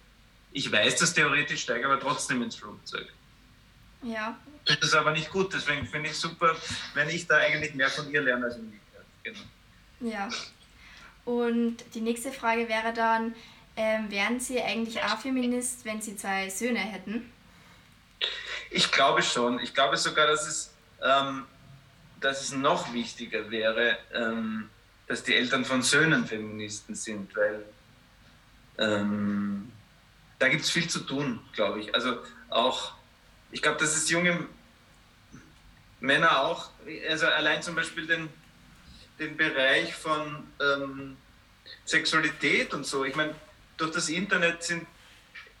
Ich 0.52 0.70
weiß 0.70 0.96
das 0.96 1.14
theoretisch, 1.14 1.62
steige 1.62 1.86
aber 1.86 2.00
trotzdem 2.00 2.42
ins 2.42 2.56
Flugzeug. 2.56 3.08
Ja. 4.02 4.38
Das 4.66 4.78
ist 4.78 4.94
aber 4.94 5.12
nicht 5.12 5.30
gut, 5.30 5.52
deswegen 5.52 5.86
finde 5.86 6.10
ich 6.10 6.16
super, 6.16 6.56
wenn 6.94 7.08
ich 7.08 7.26
da 7.26 7.36
eigentlich 7.36 7.74
mehr 7.74 7.90
von 7.90 8.10
ihr 8.10 8.22
lerne 8.22 8.46
als 8.46 8.56
umgekehrt. 8.56 9.04
Genau. 9.22 9.40
Ja. 10.00 10.28
Und 11.24 11.78
die 11.94 12.00
nächste 12.00 12.32
Frage 12.32 12.68
wäre 12.68 12.92
dann, 12.92 13.34
ähm, 13.76 14.10
wären 14.10 14.38
Sie 14.40 14.62
eigentlich 14.62 15.02
A-Feminist, 15.02 15.84
wenn 15.84 16.00
Sie 16.00 16.16
zwei 16.16 16.48
Söhne 16.48 16.78
hätten? 16.78 17.32
Ich 18.70 18.90
glaube 18.92 19.22
schon. 19.22 19.58
Ich 19.60 19.74
glaube 19.74 19.96
sogar, 19.96 20.26
dass 20.26 20.46
es, 20.46 20.73
ähm, 21.04 21.44
dass 22.20 22.42
es 22.42 22.52
noch 22.52 22.92
wichtiger 22.92 23.50
wäre, 23.50 23.98
ähm, 24.12 24.70
dass 25.06 25.22
die 25.22 25.34
Eltern 25.34 25.64
von 25.64 25.82
Söhnen 25.82 26.26
Feministen 26.26 26.94
sind, 26.94 27.36
weil 27.36 27.64
ähm, 28.78 29.70
da 30.38 30.48
gibt 30.48 30.62
es 30.62 30.70
viel 30.70 30.88
zu 30.88 31.00
tun, 31.00 31.40
glaube 31.52 31.80
ich. 31.80 31.94
Also 31.94 32.18
auch, 32.48 32.94
ich 33.52 33.60
glaube, 33.60 33.78
dass 33.78 33.94
es 33.94 34.08
junge 34.08 34.48
Männer 36.00 36.40
auch, 36.40 36.70
also 37.08 37.26
allein 37.26 37.62
zum 37.62 37.74
Beispiel 37.74 38.06
den, 38.06 38.28
den 39.18 39.36
Bereich 39.36 39.94
von 39.94 40.46
ähm, 40.60 41.16
Sexualität 41.84 42.72
und 42.72 42.86
so. 42.86 43.04
Ich 43.04 43.14
meine, 43.14 43.34
durch 43.76 43.92
das 43.92 44.08
Internet 44.08 44.62
sind, 44.62 44.86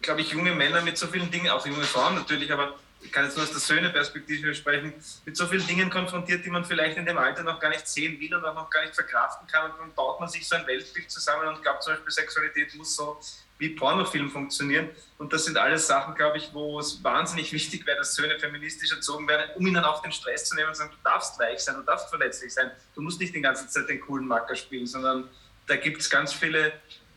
glaube 0.00 0.22
ich, 0.22 0.30
junge 0.30 0.54
Männer 0.54 0.80
mit 0.80 0.96
so 0.96 1.06
vielen 1.06 1.30
Dingen, 1.30 1.50
auch 1.50 1.66
junge 1.66 1.84
Frauen 1.84 2.14
natürlich, 2.14 2.50
aber 2.52 2.78
ich 3.04 3.12
kann 3.12 3.24
jetzt 3.24 3.36
nur 3.36 3.44
aus 3.44 3.52
der 3.52 3.60
Söhne-Perspektive 3.60 4.54
sprechen, 4.54 4.94
mit 5.24 5.36
so 5.36 5.46
vielen 5.46 5.66
Dingen 5.66 5.90
konfrontiert, 5.90 6.44
die 6.44 6.50
man 6.50 6.64
vielleicht 6.64 6.96
in 6.96 7.04
dem 7.04 7.18
Alter 7.18 7.42
noch 7.42 7.60
gar 7.60 7.68
nicht 7.68 7.86
sehen 7.86 8.18
will 8.18 8.34
und 8.34 8.44
auch 8.44 8.54
noch 8.54 8.70
gar 8.70 8.82
nicht 8.82 8.94
verkraften 8.94 9.46
kann. 9.46 9.70
Und 9.72 9.80
dann 9.80 9.94
baut 9.94 10.18
man 10.20 10.28
sich 10.28 10.48
so 10.48 10.56
ein 10.56 10.66
Weltbild 10.66 11.10
zusammen 11.10 11.48
und 11.48 11.62
glaubt 11.62 11.82
zum 11.82 11.92
Beispiel, 11.92 12.10
Sexualität 12.10 12.74
muss 12.74 12.96
so 12.96 13.20
wie 13.58 13.68
Pornofilm 13.68 14.30
funktionieren. 14.30 14.88
Und 15.18 15.32
das 15.32 15.44
sind 15.44 15.56
alles 15.56 15.86
Sachen, 15.86 16.14
glaube 16.14 16.38
ich, 16.38 16.52
wo 16.52 16.80
es 16.80 17.04
wahnsinnig 17.04 17.52
wichtig 17.52 17.86
wäre, 17.86 17.98
dass 17.98 18.14
Söhne 18.14 18.38
feministisch 18.38 18.90
erzogen 18.90 19.28
werden, 19.28 19.50
um 19.54 19.66
ihnen 19.66 19.84
auch 19.84 20.02
den 20.02 20.10
Stress 20.10 20.46
zu 20.46 20.56
nehmen 20.56 20.68
und 20.68 20.74
zu 20.74 20.80
sagen, 20.80 20.92
du 20.92 21.08
darfst 21.08 21.38
weich 21.38 21.60
sein, 21.60 21.76
du 21.76 21.82
darfst 21.82 22.08
verletzlich 22.08 22.52
sein, 22.52 22.70
du 22.94 23.02
musst 23.02 23.20
nicht 23.20 23.34
die 23.34 23.40
ganze 23.40 23.68
Zeit 23.68 23.88
den 23.88 24.00
coolen 24.00 24.26
Macker 24.26 24.56
spielen, 24.56 24.86
sondern 24.86 25.28
da 25.66 25.76
gibt 25.76 26.00
es 26.00 26.10
ganz 26.10 26.32
viele 26.32 26.72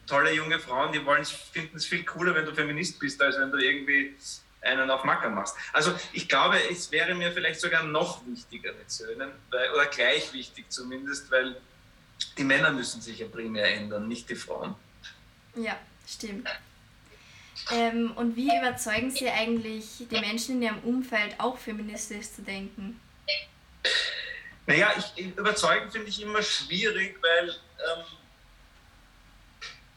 tolle 0.05 0.31
junge 0.31 0.59
Frauen, 0.59 0.91
die 0.91 1.01
finden 1.51 1.75
es 1.75 1.85
viel 1.85 2.03
cooler, 2.05 2.35
wenn 2.35 2.45
du 2.45 2.53
Feminist 2.53 2.99
bist, 2.99 3.21
als 3.21 3.37
wenn 3.39 3.51
du 3.51 3.57
irgendwie 3.57 4.15
einen 4.61 4.89
auf 4.89 5.03
Macker 5.03 5.29
machst. 5.29 5.55
Also 5.73 5.93
ich 6.13 6.27
glaube, 6.27 6.57
es 6.69 6.91
wäre 6.91 7.13
mir 7.15 7.31
vielleicht 7.31 7.59
sogar 7.59 7.83
noch 7.83 8.25
wichtiger 8.25 8.73
mit 8.73 8.89
Söhnen, 8.89 9.31
weil, 9.51 9.71
oder 9.71 9.85
gleich 9.85 10.33
wichtig 10.33 10.69
zumindest, 10.69 11.29
weil 11.31 11.61
die 12.37 12.43
Männer 12.43 12.71
müssen 12.71 13.01
sich 13.01 13.19
ja 13.19 13.27
primär 13.27 13.73
ändern, 13.75 14.07
nicht 14.07 14.29
die 14.29 14.35
Frauen. 14.35 14.75
Ja, 15.55 15.77
stimmt. 16.07 16.49
Ähm, 17.71 18.11
und 18.15 18.35
wie 18.35 18.55
überzeugen 18.55 19.11
Sie 19.11 19.29
eigentlich 19.29 20.07
die 20.09 20.19
Menschen 20.19 20.55
in 20.55 20.61
Ihrem 20.61 20.79
Umfeld 20.79 21.35
auch 21.39 21.57
feministisch 21.57 22.31
zu 22.31 22.41
denken? 22.41 22.99
Naja, 24.67 24.93
ich, 24.97 25.37
überzeugen 25.37 25.91
finde 25.91 26.09
ich 26.09 26.21
immer 26.21 26.41
schwierig, 26.41 27.17
weil, 27.21 27.49
ähm, 27.49 28.03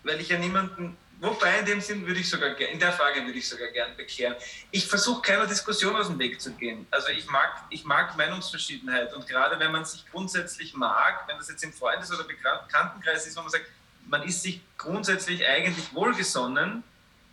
weil 0.05 0.21
ich 0.21 0.29
ja 0.29 0.38
niemanden, 0.38 0.97
wobei 1.21 1.61
in 1.61 1.67
dem 1.67 1.81
Sinn 1.81 2.07
würde 2.07 2.21
ich 2.21 2.29
sogar, 2.29 2.59
in 2.59 2.79
der 2.79 2.93
Frage 2.93 3.25
würde 3.25 3.39
ich 3.39 3.49
sogar 3.49 3.69
gern 3.69 3.97
bekehren. 3.97 4.35
Ich 4.71 4.87
versuche 4.87 5.23
keiner 5.23 5.47
Diskussion 5.47 5.95
aus 5.97 6.09
dem 6.09 6.19
Weg 6.19 6.41
zu 6.41 6.53
gehen. 6.53 6.87
Also 6.91 7.09
ich 7.09 7.27
mag, 7.27 7.65
ich 7.71 7.85
mag 7.85 8.17
Meinungsverschiedenheit 8.17 9.15
und 9.15 9.27
gerade 9.27 9.59
wenn 9.61 9.73
man 9.73 9.85
sich 9.85 10.05
grundsätzlich 10.11 10.75
mag, 10.75 11.25
wenn 11.29 11.37
das 11.39 11.49
jetzt 11.49 11.62
im 11.62 11.73
Freundes- 11.73 12.12
oder 12.12 12.25
Bekanntenkreis 12.25 13.27
ist, 13.27 13.37
wo 13.37 13.43
man 13.43 13.50
sagt, 13.50 13.67
man 14.07 14.23
ist 14.23 14.43
sich 14.43 14.61
grundsätzlich 14.77 15.47
eigentlich 15.47 15.95
wohlgesonnen, 15.95 16.83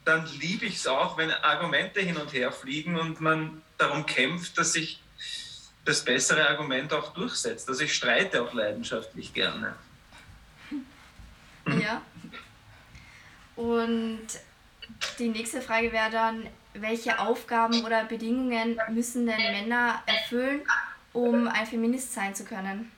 dann 0.05 0.25
liebe 0.39 0.65
ich 0.65 0.75
es 0.75 0.87
auch, 0.87 1.17
wenn 1.17 1.31
Argumente 1.31 1.99
hin 1.99 2.17
und 2.17 2.31
her 2.33 2.51
fliegen 2.51 2.97
und 2.97 3.19
man 3.19 3.61
darum 3.77 4.05
kämpft, 4.05 4.57
dass 4.57 4.73
sich 4.73 5.01
das 5.83 6.03
bessere 6.03 6.47
Argument 6.49 6.93
auch 6.93 7.13
durchsetzt. 7.13 7.67
Also 7.69 7.83
ich 7.83 7.93
streite 7.93 8.41
auch 8.41 8.53
leidenschaftlich 8.53 9.33
gerne. 9.33 9.75
Ja. 11.81 12.01
Und 13.57 14.27
die 15.19 15.29
nächste 15.29 15.61
Frage 15.61 15.91
wäre 15.91 16.11
dann, 16.11 16.47
welche 16.73 17.19
Aufgaben 17.19 17.83
oder 17.83 18.05
Bedingungen 18.05 18.79
müssen 18.89 19.25
denn 19.25 19.37
Männer 19.37 20.01
erfüllen, 20.05 20.61
um 21.11 21.47
ein 21.47 21.65
Feminist 21.65 22.13
sein 22.13 22.33
zu 22.35 22.45
können? 22.45 22.91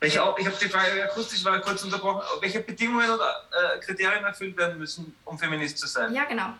Welche, 0.00 0.18
ich 0.38 0.46
habe 0.46 0.56
die 0.60 0.68
Frage 0.68 1.04
akustisch 1.04 1.44
war 1.44 1.60
kurz 1.60 1.84
unterbrochen. 1.84 2.22
Welche 2.40 2.60
Bedingungen 2.60 3.08
oder 3.08 3.48
äh, 3.52 3.78
Kriterien 3.78 4.24
erfüllt 4.24 4.56
werden 4.56 4.78
müssen, 4.78 5.14
um 5.24 5.38
Feminist 5.38 5.78
zu 5.78 5.86
sein? 5.86 6.12
Ja, 6.12 6.24
genau. 6.24 6.54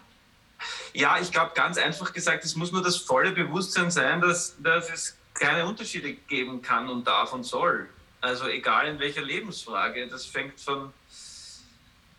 Ja, 0.92 1.18
ich 1.18 1.32
glaube 1.32 1.52
ganz 1.54 1.78
einfach 1.78 2.12
gesagt, 2.12 2.44
es 2.44 2.54
muss 2.54 2.70
nur 2.70 2.82
das 2.82 2.98
volle 2.98 3.32
Bewusstsein 3.32 3.90
sein, 3.90 4.20
dass, 4.20 4.54
dass 4.62 4.90
es 4.90 5.16
keine 5.34 5.66
Unterschiede 5.66 6.12
geben 6.12 6.62
kann 6.62 6.88
und 6.88 7.04
darf 7.04 7.32
und 7.32 7.42
soll. 7.42 7.88
Also 8.22 8.46
egal 8.46 8.86
in 8.86 8.98
welcher 9.00 9.22
Lebensfrage. 9.22 10.06
Das 10.06 10.24
fängt 10.24 10.58
von, 10.60 10.94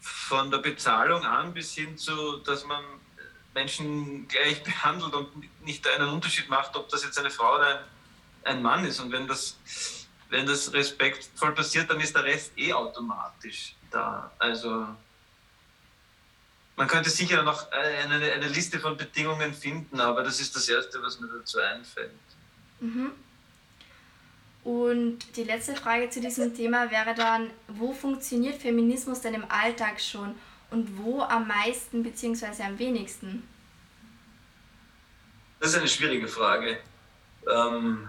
von 0.02 0.52
der 0.52 0.58
Bezahlung 0.60 1.24
an 1.24 1.54
bis 1.54 1.74
hin 1.74 1.98
zu, 1.98 2.38
dass 2.40 2.66
man 2.66 2.84
Menschen 3.56 4.28
gleich 4.28 4.62
behandelt 4.64 5.14
und 5.14 5.30
nicht 5.64 5.88
einen 5.88 6.10
Unterschied 6.10 6.50
macht, 6.50 6.76
ob 6.76 6.90
das 6.90 7.04
jetzt 7.04 7.18
eine 7.18 7.30
Frau 7.30 7.56
oder 7.56 7.80
ein, 8.44 8.56
ein 8.56 8.62
Mann 8.62 8.84
ist. 8.84 9.00
Und 9.00 9.14
wenn 9.14 9.28
das, 9.28 9.58
wenn 10.30 10.46
das 10.46 10.74
respektvoll 10.74 11.54
passiert, 11.54 11.90
dann 11.90 12.02
ist 12.02 12.14
der 12.14 12.26
Rest 12.26 12.52
eh 12.58 12.74
automatisch 12.74 13.76
da. 13.90 14.30
Also 14.40 14.86
man 16.76 16.88
könnte 16.90 17.10
sicher 17.12 17.44
noch 17.44 17.72
eine, 17.72 18.16
eine 18.16 18.48
Liste 18.50 18.78
von 18.80 18.98
Bedingungen 18.98 19.54
finden, 19.54 20.02
aber 20.02 20.24
das 20.24 20.42
ist 20.42 20.54
das 20.54 20.68
Erste, 20.68 21.02
was 21.02 21.20
mir 21.22 21.28
dazu 21.28 21.60
einfällt. 21.60 22.12
Mhm. 22.82 23.12
Und 24.64 25.20
die 25.36 25.44
letzte 25.44 25.76
Frage 25.76 26.10
zu 26.10 26.22
diesem 26.22 26.56
Thema 26.56 26.90
wäre 26.90 27.14
dann, 27.16 27.50
wo 27.68 27.92
funktioniert 27.92 28.62
Feminismus 28.62 29.22
denn 29.22 29.34
im 29.34 29.50
Alltag 29.50 30.00
schon 30.00 30.36
und 30.72 30.98
wo 30.98 31.22
am 31.22 31.48
meisten 31.48 32.02
bzw. 32.02 32.64
am 32.64 32.80
wenigsten? 32.80 33.48
Das 35.60 35.72
ist 35.72 35.78
eine 35.78 35.88
schwierige 35.88 36.28
Frage. 36.28 36.80
Ähm 37.52 38.08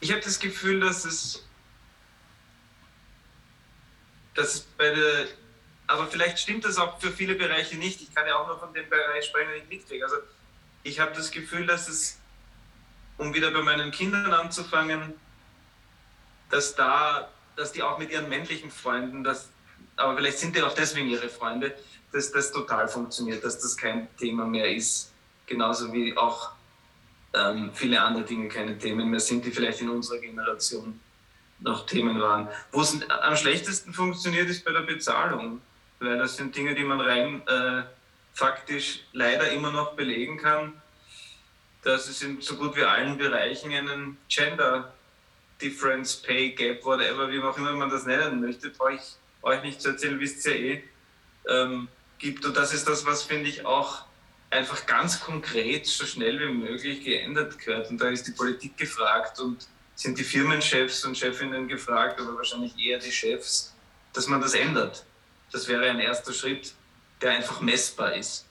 ich 0.00 0.12
habe 0.12 0.20
das 0.20 0.38
Gefühl, 0.38 0.80
dass 0.80 1.04
es, 1.04 1.44
dass 4.34 4.54
es 4.54 4.60
bei 4.60 4.90
der, 4.90 5.26
aber 5.86 6.06
vielleicht 6.06 6.38
stimmt 6.38 6.64
das 6.64 6.78
auch 6.78 7.00
für 7.00 7.10
viele 7.10 7.34
Bereiche 7.34 7.76
nicht. 7.76 8.00
Ich 8.02 8.14
kann 8.14 8.26
ja 8.26 8.36
auch 8.36 8.46
nur 8.46 8.58
von 8.58 8.72
dem 8.72 8.88
Bereich 8.88 9.24
sprechen, 9.24 9.50
den 9.50 9.62
ich 9.62 9.68
mitkriege. 9.68 10.04
Also 10.04 10.16
ich 10.82 11.00
habe 11.00 11.14
das 11.14 11.30
Gefühl, 11.30 11.66
dass 11.66 11.88
es, 11.88 12.18
um 13.18 13.34
wieder 13.34 13.50
bei 13.50 13.62
meinen 13.62 13.90
Kindern 13.90 14.32
anzufangen, 14.32 15.14
dass 16.50 16.74
da, 16.74 17.28
dass 17.56 17.72
die 17.72 17.82
auch 17.82 17.98
mit 17.98 18.10
ihren 18.10 18.28
männlichen 18.28 18.70
Freunden, 18.70 19.24
dass, 19.24 19.48
aber 19.96 20.16
vielleicht 20.16 20.38
sind 20.38 20.54
die 20.54 20.62
auch 20.62 20.74
deswegen 20.74 21.08
ihre 21.08 21.28
Freunde, 21.28 21.74
dass 22.12 22.30
das 22.30 22.52
total 22.52 22.88
funktioniert, 22.88 23.44
dass 23.44 23.58
das 23.58 23.76
kein 23.76 24.08
Thema 24.16 24.44
mehr 24.44 24.74
ist. 24.74 25.12
Genauso 25.46 25.92
wie 25.92 26.16
auch 26.16 26.50
ähm, 27.34 27.70
viele 27.72 28.00
andere 28.00 28.24
Dinge 28.24 28.48
keine 28.48 28.78
Themen 28.78 29.10
mehr 29.10 29.20
sind, 29.20 29.44
die 29.44 29.50
vielleicht 29.50 29.80
in 29.80 29.90
unserer 29.90 30.18
Generation 30.18 31.00
noch 31.60 31.86
Themen 31.86 32.20
waren. 32.20 32.48
Wo 32.72 32.82
es 32.82 32.98
am 33.08 33.36
schlechtesten 33.36 33.92
funktioniert, 33.92 34.48
ist 34.48 34.64
bei 34.64 34.72
der 34.72 34.80
Bezahlung, 34.80 35.60
weil 36.00 36.18
das 36.18 36.36
sind 36.36 36.54
Dinge, 36.54 36.74
die 36.74 36.84
man 36.84 37.00
rein 37.00 37.46
äh, 37.46 37.82
faktisch 38.34 39.00
leider 39.12 39.50
immer 39.50 39.70
noch 39.70 39.94
belegen 39.94 40.36
kann, 40.36 40.74
dass 41.86 42.08
es 42.08 42.20
in 42.20 42.40
so 42.40 42.56
gut 42.56 42.74
wie 42.74 42.82
allen 42.82 43.16
Bereichen 43.16 43.72
einen 43.72 44.18
Gender 44.28 44.92
Difference, 45.62 46.16
Pay 46.16 46.50
Gap, 46.50 46.84
whatever, 46.84 47.30
wie 47.30 47.40
auch 47.40 47.56
immer 47.56 47.72
man 47.74 47.88
das 47.88 48.04
nennen 48.04 48.40
möchte, 48.40 48.70
brauche 48.70 48.94
ich 48.94 49.00
euch 49.42 49.62
nicht 49.62 49.80
zu 49.80 49.90
erzählen, 49.90 50.18
wisst 50.18 50.44
ihr 50.46 50.56
eh, 50.56 50.84
ähm, 51.48 51.86
gibt. 52.18 52.44
Und 52.44 52.56
das 52.56 52.74
ist 52.74 52.88
das, 52.88 53.06
was 53.06 53.22
finde 53.22 53.48
ich 53.48 53.64
auch 53.64 54.04
einfach 54.50 54.84
ganz 54.86 55.20
konkret 55.20 55.86
so 55.86 56.04
schnell 56.04 56.40
wie 56.40 56.52
möglich 56.52 57.04
geändert 57.04 57.56
gehört. 57.60 57.88
Und 57.88 58.00
da 58.00 58.08
ist 58.08 58.26
die 58.26 58.32
Politik 58.32 58.76
gefragt 58.76 59.38
und 59.38 59.68
sind 59.94 60.18
die 60.18 60.24
Firmenchefs 60.24 61.04
und 61.04 61.16
Chefinnen 61.16 61.68
gefragt, 61.68 62.20
aber 62.20 62.36
wahrscheinlich 62.36 62.76
eher 62.76 62.98
die 62.98 63.12
Chefs, 63.12 63.72
dass 64.12 64.26
man 64.26 64.40
das 64.40 64.54
ändert. 64.54 65.04
Das 65.52 65.68
wäre 65.68 65.88
ein 65.88 66.00
erster 66.00 66.32
Schritt, 66.32 66.74
der 67.22 67.30
einfach 67.30 67.60
messbar 67.60 68.16
ist. 68.16 68.44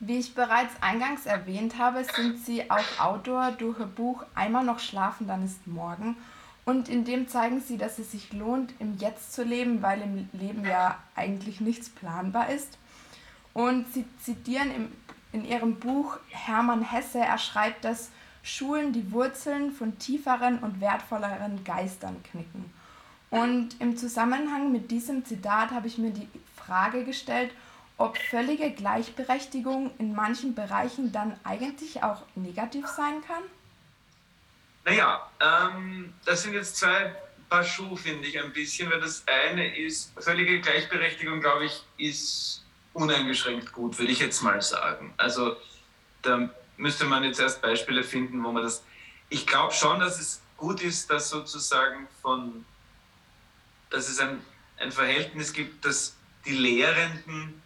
Wie 0.00 0.18
ich 0.18 0.34
bereits 0.34 0.80
eingangs 0.80 1.26
erwähnt 1.26 1.78
habe, 1.78 2.04
sind 2.04 2.38
Sie 2.44 2.70
auch 2.70 3.00
Autor 3.00 3.50
durch 3.52 3.80
Ihr 3.80 3.86
Buch 3.86 4.24
Einmal 4.34 4.64
noch 4.64 4.78
schlafen, 4.78 5.26
dann 5.26 5.44
ist 5.44 5.66
morgen. 5.66 6.16
Und 6.64 6.88
in 6.88 7.04
dem 7.04 7.28
zeigen 7.28 7.60
Sie, 7.60 7.78
dass 7.78 7.98
es 7.98 8.12
sich 8.12 8.32
lohnt, 8.32 8.72
im 8.78 8.96
Jetzt 8.98 9.32
zu 9.32 9.42
leben, 9.42 9.82
weil 9.82 10.02
im 10.02 10.28
Leben 10.32 10.64
ja 10.64 10.98
eigentlich 11.16 11.60
nichts 11.60 11.88
planbar 11.88 12.50
ist. 12.50 12.78
Und 13.54 13.92
Sie 13.92 14.04
zitieren 14.22 14.70
im, 14.72 14.92
in 15.32 15.44
Ihrem 15.44 15.80
Buch 15.80 16.18
Hermann 16.28 16.82
Hesse, 16.82 17.18
er 17.18 17.38
schreibt, 17.38 17.84
dass 17.84 18.10
Schulen 18.44 18.92
die 18.92 19.10
Wurzeln 19.10 19.72
von 19.72 19.98
tieferen 19.98 20.60
und 20.60 20.80
wertvolleren 20.80 21.64
Geistern 21.64 22.22
knicken. 22.22 22.72
Und 23.30 23.80
im 23.80 23.96
Zusammenhang 23.96 24.70
mit 24.70 24.90
diesem 24.90 25.24
Zitat 25.24 25.72
habe 25.72 25.88
ich 25.88 25.98
mir 25.98 26.12
die 26.12 26.28
Frage 26.54 27.04
gestellt, 27.04 27.50
ob 27.98 28.16
völlige 28.16 28.70
Gleichberechtigung 28.70 29.90
in 29.98 30.14
manchen 30.14 30.54
Bereichen 30.54 31.12
dann 31.12 31.38
eigentlich 31.44 32.02
auch 32.02 32.22
negativ 32.36 32.86
sein 32.86 33.22
kann? 33.26 33.42
Naja, 34.84 35.28
ähm, 35.40 36.14
das 36.24 36.44
sind 36.44 36.54
jetzt 36.54 36.76
zwei 36.76 37.14
Paar 37.48 37.64
Schuhe, 37.64 37.96
finde 37.96 38.28
ich 38.28 38.40
ein 38.40 38.52
bisschen, 38.52 38.90
weil 38.90 39.00
das 39.00 39.24
eine 39.26 39.76
ist, 39.76 40.12
völlige 40.18 40.60
Gleichberechtigung, 40.60 41.40
glaube 41.40 41.66
ich, 41.66 41.82
ist 41.98 42.64
uneingeschränkt 42.92 43.72
gut, 43.72 43.98
würde 43.98 44.12
ich 44.12 44.20
jetzt 44.20 44.42
mal 44.42 44.62
sagen. 44.62 45.12
Also 45.16 45.56
da 46.22 46.48
müsste 46.76 47.04
man 47.04 47.24
jetzt 47.24 47.40
erst 47.40 47.60
Beispiele 47.60 48.04
finden, 48.04 48.42
wo 48.44 48.52
man 48.52 48.62
das. 48.62 48.84
Ich 49.28 49.46
glaube 49.46 49.72
schon, 49.72 49.98
dass 50.00 50.20
es 50.20 50.40
gut 50.56 50.82
ist, 50.82 51.10
dass 51.10 51.30
sozusagen 51.30 52.06
von, 52.22 52.64
dass 53.90 54.08
es 54.08 54.18
ein, 54.20 54.40
ein 54.78 54.92
Verhältnis 54.92 55.52
gibt, 55.52 55.84
dass 55.84 56.16
die 56.44 56.52
Lehrenden 56.52 57.62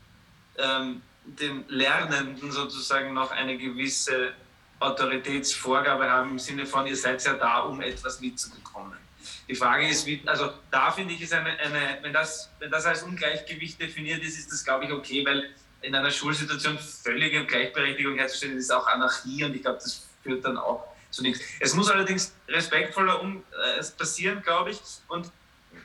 ähm, 0.58 1.02
den 1.24 1.64
Lernenden 1.68 2.50
sozusagen 2.50 3.14
noch 3.14 3.30
eine 3.30 3.56
gewisse 3.56 4.32
Autoritätsvorgabe 4.80 6.10
haben 6.10 6.32
im 6.32 6.38
Sinne 6.38 6.66
von, 6.66 6.86
ihr 6.86 6.96
seid 6.96 7.24
ja 7.24 7.34
da, 7.34 7.60
um 7.60 7.80
etwas 7.80 8.20
mitzubekommen. 8.20 8.98
Die 9.48 9.54
Frage 9.54 9.88
ist, 9.88 10.06
wie, 10.06 10.20
also 10.26 10.52
da 10.70 10.90
finde 10.90 11.14
ich, 11.14 11.22
ist 11.22 11.32
eine, 11.32 11.50
eine 11.50 11.98
wenn, 12.02 12.12
das, 12.12 12.50
wenn 12.58 12.70
das 12.70 12.86
als 12.86 13.02
Ungleichgewicht 13.02 13.80
definiert 13.80 14.22
ist, 14.22 14.38
ist 14.38 14.50
das, 14.50 14.64
glaube 14.64 14.86
ich, 14.86 14.92
okay, 14.92 15.24
weil 15.24 15.50
in 15.82 15.94
einer 15.94 16.10
Schulsituation 16.10 16.78
völlige 16.78 17.44
Gleichberechtigung 17.44 18.16
herzustellen, 18.16 18.56
ist 18.56 18.72
auch 18.72 18.86
Anarchie 18.86 19.44
und 19.44 19.54
ich 19.54 19.62
glaube, 19.62 19.78
das 19.78 20.08
führt 20.22 20.44
dann 20.44 20.56
auch 20.56 20.84
zu 21.10 21.22
nichts. 21.22 21.40
Es 21.60 21.74
muss 21.74 21.90
allerdings 21.90 22.34
respektvoller 22.48 23.20
um, 23.20 23.42
äh, 23.78 23.84
passieren, 23.96 24.42
glaube 24.42 24.70
ich, 24.70 24.80
und 25.08 25.30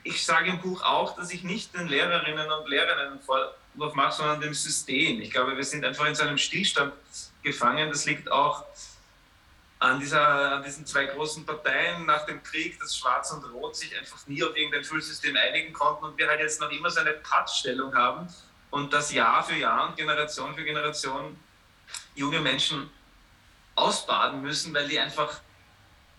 ich 0.03 0.23
sage 0.25 0.49
im 0.49 0.59
Buch 0.59 0.81
auch, 0.83 1.15
dass 1.15 1.31
ich 1.31 1.43
nicht 1.43 1.73
den 1.75 1.87
Lehrerinnen 1.87 2.49
und 2.51 2.69
Lehrern 2.69 3.19
Vorwurf 3.77 3.95
mache, 3.95 4.17
sondern 4.17 4.41
dem 4.41 4.53
System. 4.53 5.21
Ich 5.21 5.31
glaube, 5.31 5.55
wir 5.55 5.63
sind 5.63 5.85
einfach 5.85 6.05
in 6.05 6.15
so 6.15 6.23
einem 6.23 6.37
Stillstand 6.37 6.93
gefangen. 7.43 7.89
Das 7.89 8.05
liegt 8.05 8.29
auch 8.31 8.65
an, 9.79 9.99
dieser, 9.99 10.53
an 10.53 10.63
diesen 10.63 10.85
zwei 10.85 11.05
großen 11.05 11.45
Parteien 11.45 12.05
nach 12.05 12.25
dem 12.25 12.41
Krieg, 12.41 12.79
dass 12.79 12.97
Schwarz 12.97 13.31
und 13.31 13.43
Rot 13.51 13.75
sich 13.75 13.95
einfach 13.97 14.25
nie 14.27 14.43
auf 14.43 14.55
irgendein 14.55 14.83
Schulsystem 14.83 15.35
einigen 15.37 15.71
konnten 15.71 16.05
und 16.05 16.17
wir 16.17 16.27
halt 16.27 16.39
jetzt 16.39 16.59
noch 16.59 16.71
immer 16.71 16.89
so 16.89 16.99
eine 16.99 17.13
Pattstellung 17.13 17.93
haben 17.95 18.27
und 18.71 18.91
das 18.91 19.11
Jahr 19.13 19.43
für 19.43 19.55
Jahr 19.55 19.89
und 19.89 19.95
Generation 19.95 20.55
für 20.55 20.63
Generation 20.63 21.37
junge 22.15 22.39
Menschen 22.39 22.89
ausbaden 23.75 24.41
müssen, 24.41 24.73
weil 24.73 24.87
die 24.87 24.99
einfach 24.99 25.39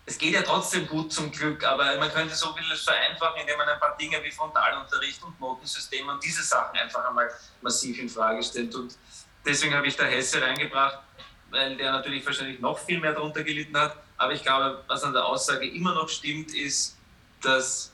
es 0.09 0.17
geht 0.17 0.33
ja 0.33 0.41
trotzdem 0.41 0.87
gut 0.87 1.13
zum 1.13 1.31
Glück, 1.31 1.63
aber 1.63 1.95
man 1.97 2.11
könnte 2.11 2.33
so 2.33 2.51
vieles 2.55 2.81
vereinfachen, 2.81 3.41
indem 3.41 3.59
man 3.59 3.69
ein 3.69 3.79
paar 3.79 3.95
Dinge 3.95 4.17
wie 4.23 4.31
Frontalunterricht 4.31 5.21
und 5.21 5.39
Notensystem 5.39 6.09
und 6.09 6.23
diese 6.23 6.41
Sachen 6.41 6.75
einfach 6.79 7.07
einmal 7.07 7.29
massiv 7.61 7.99
in 7.99 8.09
Frage 8.09 8.41
stellt. 8.41 8.73
Und 8.73 8.97
deswegen 9.45 9.75
habe 9.75 9.85
ich 9.85 9.95
da 9.95 10.05
Hesse 10.05 10.41
reingebracht, 10.41 10.97
weil 11.51 11.77
der 11.77 11.91
natürlich 11.91 12.25
wahrscheinlich 12.25 12.59
noch 12.59 12.79
viel 12.79 12.99
mehr 12.99 13.13
darunter 13.13 13.43
gelitten 13.43 13.77
hat. 13.77 13.97
Aber 14.17 14.33
ich 14.33 14.41
glaube, 14.41 14.83
was 14.87 15.03
an 15.03 15.13
der 15.13 15.23
Aussage 15.23 15.69
immer 15.69 15.93
noch 15.93 16.09
stimmt, 16.09 16.55
ist, 16.55 16.97
dass, 17.43 17.93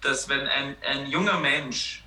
dass 0.00 0.28
wenn 0.28 0.44
ein, 0.48 0.76
ein 0.82 1.06
junger 1.06 1.38
Mensch 1.38 2.02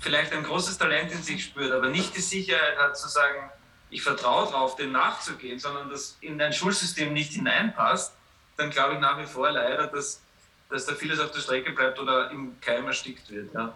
vielleicht 0.00 0.32
ein 0.32 0.42
großes 0.42 0.78
Talent 0.78 1.12
in 1.12 1.22
sich 1.22 1.44
spürt, 1.44 1.70
aber 1.70 1.90
nicht 1.90 2.16
die 2.16 2.22
Sicherheit 2.22 2.76
hat 2.76 2.98
zu 2.98 3.06
sagen, 3.06 3.52
ich 3.90 4.02
vertraue 4.02 4.46
darauf, 4.46 4.76
dem 4.76 4.92
nachzugehen, 4.92 5.58
sondern 5.58 5.90
das 5.90 6.16
in 6.20 6.40
ein 6.40 6.52
Schulsystem 6.52 7.12
nicht 7.12 7.32
hineinpasst, 7.32 8.14
dann 8.56 8.70
glaube 8.70 8.94
ich 8.94 9.00
nach 9.00 9.18
wie 9.18 9.26
vor 9.26 9.50
leider, 9.50 9.86
dass, 9.86 10.20
dass 10.68 10.86
da 10.86 10.94
vieles 10.94 11.18
auf 11.20 11.30
der 11.32 11.40
Strecke 11.40 11.72
bleibt 11.72 11.98
oder 11.98 12.30
im 12.30 12.60
Keim 12.60 12.86
erstickt 12.86 13.30
wird. 13.30 13.52
Ja. 13.54 13.74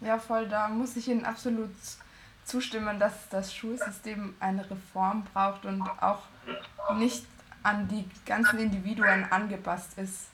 ja, 0.00 0.18
voll, 0.18 0.48
da 0.48 0.68
muss 0.68 0.96
ich 0.96 1.08
Ihnen 1.08 1.24
absolut 1.24 1.70
zustimmen, 2.44 2.98
dass 2.98 3.28
das 3.30 3.54
Schulsystem 3.54 4.34
eine 4.40 4.68
Reform 4.70 5.24
braucht 5.32 5.64
und 5.64 5.82
auch 6.00 6.22
nicht 6.96 7.26
an 7.62 7.88
die 7.88 8.08
ganzen 8.24 8.58
Individuen 8.58 9.26
angepasst 9.30 9.98
ist. 9.98 10.28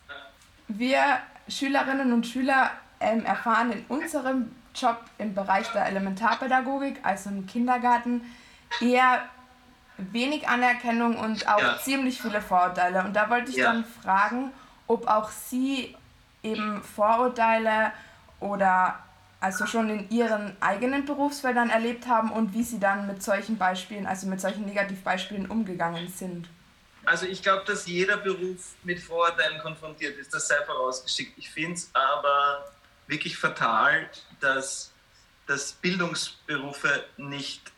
Wir 0.68 1.18
Schülerinnen 1.48 2.12
und 2.12 2.26
Schüler 2.26 2.70
ähm, 3.00 3.24
erfahren 3.24 3.72
in 3.72 3.84
unserem 3.88 4.54
Job 4.74 4.98
im 5.18 5.34
Bereich 5.34 5.68
der 5.72 5.87
Elementarpädagogik, 5.87 7.00
also 7.02 7.30
im 7.30 7.46
Kindergarten, 7.46 8.22
eher 8.80 9.28
wenig 9.96 10.48
Anerkennung 10.48 11.16
und 11.16 11.48
auch 11.48 11.60
ja. 11.60 11.78
ziemlich 11.78 12.20
viele 12.20 12.40
Vorurteile. 12.40 13.04
Und 13.04 13.14
da 13.14 13.30
wollte 13.30 13.50
ich 13.50 13.56
ja. 13.56 13.72
dann 13.72 13.84
fragen, 13.84 14.52
ob 14.87 15.06
auch 15.06 15.30
Sie 15.30 15.96
eben 16.42 16.82
Vorurteile 16.82 17.92
oder 18.40 18.98
also 19.40 19.66
schon 19.66 19.90
in 19.90 20.10
Ihren 20.10 20.56
eigenen 20.60 21.04
Berufsfeldern 21.04 21.70
erlebt 21.70 22.06
haben 22.06 22.32
und 22.32 22.54
wie 22.54 22.62
Sie 22.62 22.80
dann 22.80 23.06
mit 23.06 23.22
solchen 23.22 23.58
Beispielen, 23.58 24.06
also 24.06 24.26
mit 24.26 24.40
solchen 24.40 24.64
Negativbeispielen 24.64 25.50
umgegangen 25.50 26.08
sind. 26.08 26.48
Also 27.04 27.26
ich 27.26 27.42
glaube, 27.42 27.64
dass 27.66 27.87
jeder 27.87 28.16
Beruf 28.16 28.74
mit 28.82 29.00
Vorurteilen 29.00 29.60
konfrontiert 29.60 30.16
ist, 30.16 30.32
das 30.32 30.48
sei 30.48 30.56
vorausgeschickt. 30.64 31.37
Ich 31.37 31.50
finde 31.50 31.74
es 31.74 31.90
aber 31.92 32.72
wirklich 33.06 33.37
fatal, 33.37 34.08
dass, 34.40 34.90
dass 35.46 35.72
Bildungsberufe 35.72 37.04
nicht 37.18 37.73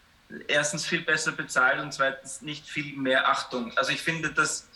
erstens 0.49 0.87
viel 0.87 1.03
besser 1.03 1.33
bezahlt 1.33 1.81
und 1.81 1.93
zweitens 1.93 2.43
nicht 2.43 2.67
viel 2.69 2.97
mehr 2.97 3.29
Achtung. 3.29 3.73
Also 3.77 3.93
ich 3.93 4.03
finde, 4.03 4.31
dass, 4.33 4.69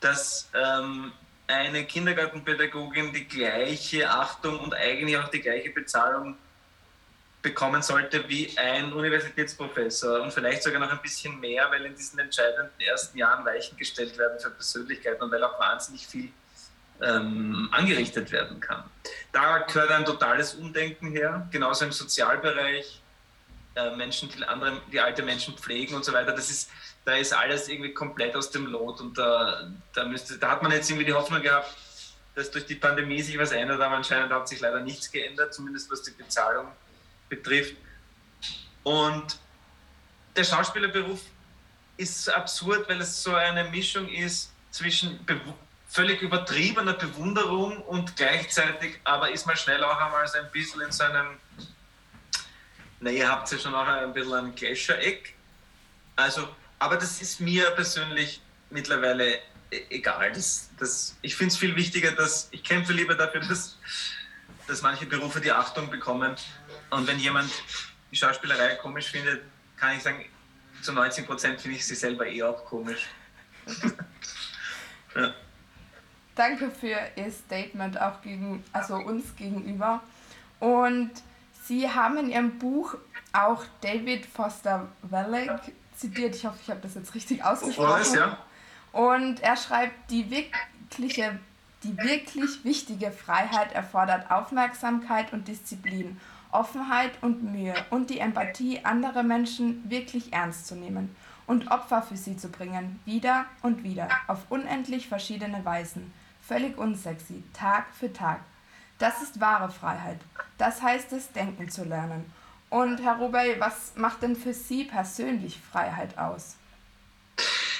dass 0.00 0.48
ähm, 0.54 1.12
eine 1.46 1.84
Kindergartenpädagogin 1.84 3.12
die 3.12 3.26
gleiche 3.26 4.10
Achtung 4.10 4.58
und 4.60 4.74
eigentlich 4.74 5.16
auch 5.18 5.28
die 5.28 5.40
gleiche 5.40 5.70
Bezahlung 5.70 6.36
bekommen 7.42 7.80
sollte 7.80 8.28
wie 8.28 8.58
ein 8.58 8.92
Universitätsprofessor 8.92 10.22
und 10.22 10.32
vielleicht 10.32 10.64
sogar 10.64 10.80
noch 10.80 10.90
ein 10.90 11.00
bisschen 11.00 11.38
mehr, 11.38 11.70
weil 11.70 11.84
in 11.84 11.94
diesen 11.94 12.18
entscheidenden 12.18 12.80
ersten 12.80 13.16
Jahren 13.16 13.44
Weichen 13.44 13.76
gestellt 13.76 14.18
werden 14.18 14.40
für 14.40 14.50
Persönlichkeiten 14.50 15.22
und 15.22 15.30
weil 15.30 15.44
auch 15.44 15.58
wahnsinnig 15.60 16.04
viel 16.08 16.30
ähm, 17.00 17.68
angerichtet 17.70 18.32
werden 18.32 18.58
kann. 18.58 18.82
Da 19.30 19.58
gehört 19.58 19.90
ein 19.92 20.04
totales 20.04 20.54
Umdenken 20.54 21.12
her, 21.12 21.46
genauso 21.52 21.84
im 21.84 21.92
Sozialbereich, 21.92 23.00
Menschen, 23.96 24.30
die, 24.30 24.44
andere, 24.44 24.80
die 24.90 25.00
alte 25.00 25.22
Menschen 25.22 25.56
pflegen 25.56 25.94
und 25.94 26.04
so 26.04 26.12
weiter. 26.12 26.32
Das 26.32 26.50
ist, 26.50 26.70
da 27.04 27.14
ist 27.14 27.32
alles 27.32 27.68
irgendwie 27.68 27.92
komplett 27.92 28.34
aus 28.34 28.50
dem 28.50 28.66
Lot 28.66 29.00
und 29.00 29.16
da, 29.16 29.70
da, 29.94 30.04
müsste, 30.04 30.38
da 30.38 30.50
hat 30.50 30.62
man 30.62 30.72
jetzt 30.72 30.90
irgendwie 30.90 31.06
die 31.06 31.12
Hoffnung 31.12 31.42
gehabt, 31.42 31.74
dass 32.34 32.50
durch 32.50 32.66
die 32.66 32.74
Pandemie 32.74 33.22
sich 33.22 33.38
was 33.38 33.52
ändert, 33.52 33.80
aber 33.80 33.96
anscheinend 33.96 34.32
hat 34.32 34.48
sich 34.48 34.60
leider 34.60 34.80
nichts 34.80 35.10
geändert, 35.10 35.54
zumindest 35.54 35.90
was 35.90 36.02
die 36.02 36.10
Bezahlung 36.10 36.66
betrifft. 37.28 37.76
Und 38.82 39.38
der 40.36 40.44
Schauspielerberuf 40.44 41.20
ist 41.96 42.28
absurd, 42.28 42.88
weil 42.88 43.00
es 43.00 43.22
so 43.22 43.34
eine 43.34 43.64
Mischung 43.64 44.08
ist 44.08 44.52
zwischen 44.70 45.18
völlig 45.88 46.20
übertriebener 46.20 46.92
Bewunderung 46.92 47.80
und 47.82 48.16
gleichzeitig, 48.16 49.00
aber 49.04 49.30
ist 49.30 49.46
man 49.46 49.56
schnell 49.56 49.82
auch 49.82 49.98
einmal 49.98 50.26
so 50.28 50.38
ein 50.38 50.50
bisschen 50.50 50.82
in 50.82 50.92
so 50.92 51.04
einem 51.04 51.38
na, 53.00 53.10
ihr 53.10 53.28
habt 53.28 53.50
ja 53.50 53.58
schon 53.58 53.74
auch 53.74 53.86
ein 53.86 54.12
bisschen 54.12 54.34
ein 54.34 54.54
Clasher-Eck. 54.54 55.34
Also, 56.16 56.48
aber 56.78 56.96
das 56.96 57.20
ist 57.20 57.40
mir 57.40 57.70
persönlich 57.72 58.40
mittlerweile 58.70 59.34
e-, 59.70 59.82
egal. 59.90 60.32
Das, 60.32 60.70
das, 60.78 61.16
ich 61.22 61.36
finde 61.36 61.52
es 61.52 61.58
viel 61.58 61.76
wichtiger, 61.76 62.12
dass 62.12 62.48
ich 62.50 62.64
kämpfe 62.64 62.92
lieber 62.92 63.14
dafür, 63.14 63.40
dass, 63.40 63.78
dass 64.66 64.82
manche 64.82 65.06
Berufe 65.06 65.40
die 65.40 65.52
Achtung 65.52 65.90
bekommen. 65.90 66.34
Und 66.90 67.06
wenn 67.06 67.18
jemand 67.18 67.50
die 68.10 68.16
Schauspielerei 68.16 68.76
komisch 68.76 69.10
findet, 69.10 69.42
kann 69.76 69.96
ich 69.96 70.02
sagen, 70.02 70.24
zu 70.82 70.92
90 70.92 71.26
Prozent 71.26 71.60
finde 71.60 71.76
ich 71.76 71.86
sie 71.86 71.94
selber 71.94 72.26
eh 72.26 72.42
auch 72.42 72.64
komisch. 72.64 73.06
ja. 75.14 75.34
Danke 76.34 76.70
für 76.70 76.98
Ihr 77.16 77.32
Statement 77.32 77.98
auch 78.00 78.20
gegen, 78.22 78.62
also 78.72 78.96
uns 78.96 79.34
gegenüber. 79.36 80.02
Und 80.60 81.10
sie 81.66 81.90
haben 81.90 82.18
in 82.18 82.30
ihrem 82.30 82.58
Buch 82.58 82.94
auch 83.32 83.64
David 83.80 84.26
Foster 84.26 84.88
Wallace 85.02 85.60
zitiert. 85.96 86.34
Ich 86.34 86.44
hoffe, 86.44 86.58
ich 86.62 86.70
habe 86.70 86.80
das 86.80 86.94
jetzt 86.94 87.14
richtig 87.14 87.44
ausgesprochen. 87.44 87.90
Wallace, 87.90 88.14
ja. 88.14 88.38
Und 88.92 89.40
er 89.40 89.56
schreibt, 89.56 90.10
die 90.10 90.30
wirkliche, 90.30 91.38
die 91.82 91.96
wirklich 91.98 92.64
wichtige 92.64 93.10
Freiheit 93.10 93.72
erfordert 93.72 94.30
Aufmerksamkeit 94.30 95.32
und 95.32 95.48
Disziplin, 95.48 96.18
Offenheit 96.50 97.12
und 97.20 97.42
Mühe 97.42 97.74
und 97.90 98.08
die 98.08 98.20
Empathie, 98.20 98.80
andere 98.84 99.22
Menschen 99.22 99.88
wirklich 99.90 100.32
ernst 100.32 100.66
zu 100.66 100.74
nehmen 100.74 101.14
und 101.46 101.70
Opfer 101.70 102.02
für 102.02 102.16
sie 102.16 102.36
zu 102.36 102.48
bringen, 102.48 103.00
wieder 103.04 103.44
und 103.62 103.84
wieder, 103.84 104.08
auf 104.26 104.38
unendlich 104.48 105.08
verschiedene 105.08 105.64
Weisen, 105.64 106.12
völlig 106.40 106.78
unsexy, 106.78 107.44
Tag 107.52 107.86
für 107.92 108.12
Tag. 108.12 108.40
Das 108.98 109.22
ist 109.22 109.40
wahre 109.40 109.70
Freiheit. 109.70 110.18
Das 110.58 110.80
heißt 110.80 111.12
es, 111.12 111.30
denken 111.32 111.70
zu 111.70 111.84
lernen. 111.84 112.32
Und 112.70 113.02
Herr 113.02 113.16
Robey, 113.16 113.56
was 113.58 113.92
macht 113.96 114.22
denn 114.22 114.34
für 114.34 114.54
Sie 114.54 114.84
persönlich 114.84 115.58
Freiheit 115.70 116.16
aus? 116.18 116.56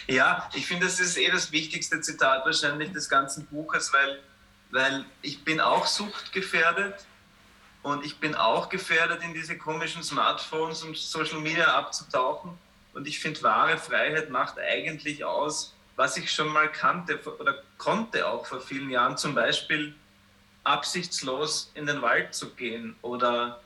Ja, 0.06 0.48
ich 0.54 0.66
finde, 0.66 0.86
das 0.86 1.00
ist 1.00 1.16
eh 1.16 1.30
das 1.30 1.50
wichtigste 1.50 2.00
Zitat 2.00 2.44
wahrscheinlich 2.46 2.92
des 2.92 3.08
ganzen 3.08 3.46
Buches, 3.46 3.92
weil, 3.92 4.20
weil 4.70 5.04
ich 5.22 5.42
bin 5.42 5.60
auch 5.60 5.86
suchtgefährdet 5.86 7.04
und 7.82 8.04
ich 8.04 8.20
bin 8.20 8.34
auch 8.36 8.68
gefährdet, 8.68 9.22
in 9.24 9.34
diese 9.34 9.58
komischen 9.58 10.04
Smartphones 10.04 10.82
und 10.84 10.96
Social 10.96 11.40
Media 11.40 11.74
abzutauchen. 11.74 12.56
Und 12.92 13.08
ich 13.08 13.18
finde, 13.18 13.42
wahre 13.42 13.78
Freiheit 13.78 14.30
macht 14.30 14.58
eigentlich 14.58 15.24
aus, 15.24 15.74
was 15.96 16.16
ich 16.16 16.30
schon 16.30 16.48
mal 16.48 16.70
kannte 16.70 17.18
oder 17.40 17.62
konnte 17.76 18.28
auch 18.28 18.46
vor 18.46 18.60
vielen 18.60 18.90
Jahren, 18.90 19.16
zum 19.16 19.34
Beispiel 19.34 19.94
absichtslos 20.66 21.70
in 21.74 21.86
den 21.86 22.02
Wald 22.02 22.34
zu 22.34 22.50
gehen 22.54 22.96
oder 23.02 23.60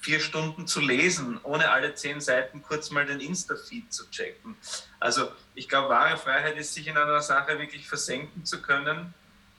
vier 0.00 0.20
Stunden 0.20 0.66
zu 0.66 0.80
lesen, 0.80 1.38
ohne 1.42 1.70
alle 1.70 1.94
zehn 1.94 2.20
Seiten 2.20 2.62
kurz 2.62 2.90
mal 2.90 3.06
den 3.06 3.20
Insta-Feed 3.20 3.92
zu 3.92 4.10
checken. 4.10 4.56
Also 4.98 5.30
ich 5.54 5.68
glaube, 5.68 5.90
wahre 5.90 6.16
Freiheit 6.16 6.56
ist, 6.56 6.74
sich 6.74 6.88
in 6.88 6.96
einer 6.96 7.22
Sache 7.22 7.58
wirklich 7.58 7.88
versenken 7.88 8.44
zu 8.44 8.60
können, 8.62 9.14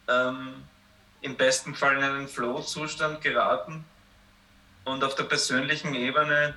ähm, 0.08 0.64
im 1.22 1.38
besten 1.38 1.76
Fall 1.76 1.98
in 1.98 2.04
einen 2.04 2.28
Flow-Zustand 2.28 3.22
geraten 3.22 3.86
und 4.84 5.04
auf 5.04 5.16
der 5.16 5.24
persönlichen 5.24 5.96
Ebene 5.96 6.56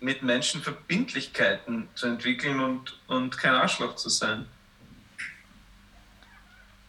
mit 0.00 0.22
Menschen 0.22 0.62
Verbindlichkeiten 0.62 1.88
zu 1.94 2.06
entwickeln 2.06 2.60
und, 2.60 2.98
und 3.06 3.38
kein 3.38 3.54
Arschloch 3.54 3.96
zu 3.96 4.10
sein. 4.10 4.46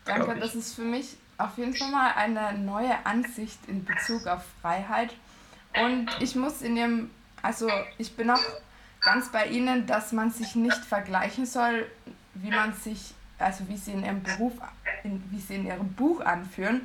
Danke, 0.09 0.39
das 0.39 0.55
ist 0.55 0.73
für 0.73 0.83
mich 0.83 1.17
auf 1.37 1.57
jeden 1.57 1.75
Fall 1.75 1.91
mal 1.91 2.11
eine 2.13 2.57
neue 2.57 3.05
Ansicht 3.05 3.59
in 3.67 3.85
Bezug 3.85 4.27
auf 4.27 4.43
Freiheit. 4.61 5.13
Und 5.79 6.07
ich 6.19 6.35
muss 6.35 6.61
in 6.61 6.75
dem, 6.75 7.11
also 7.41 7.69
ich 7.97 8.15
bin 8.15 8.29
auch 8.31 8.41
ganz 9.01 9.31
bei 9.31 9.47
Ihnen, 9.47 9.85
dass 9.85 10.11
man 10.11 10.31
sich 10.31 10.55
nicht 10.55 10.83
vergleichen 10.83 11.45
soll, 11.45 11.85
wie 12.33 12.49
man 12.49 12.73
sich, 12.73 13.13
also 13.37 13.69
wie 13.69 13.77
Sie 13.77 13.91
in 13.91 14.03
Ihrem 14.03 14.23
Beruf, 14.23 14.53
in, 15.03 15.23
wie 15.31 15.39
Sie 15.39 15.55
in 15.55 15.65
Ihrem 15.65 15.93
Buch 15.93 16.21
anführen. 16.21 16.81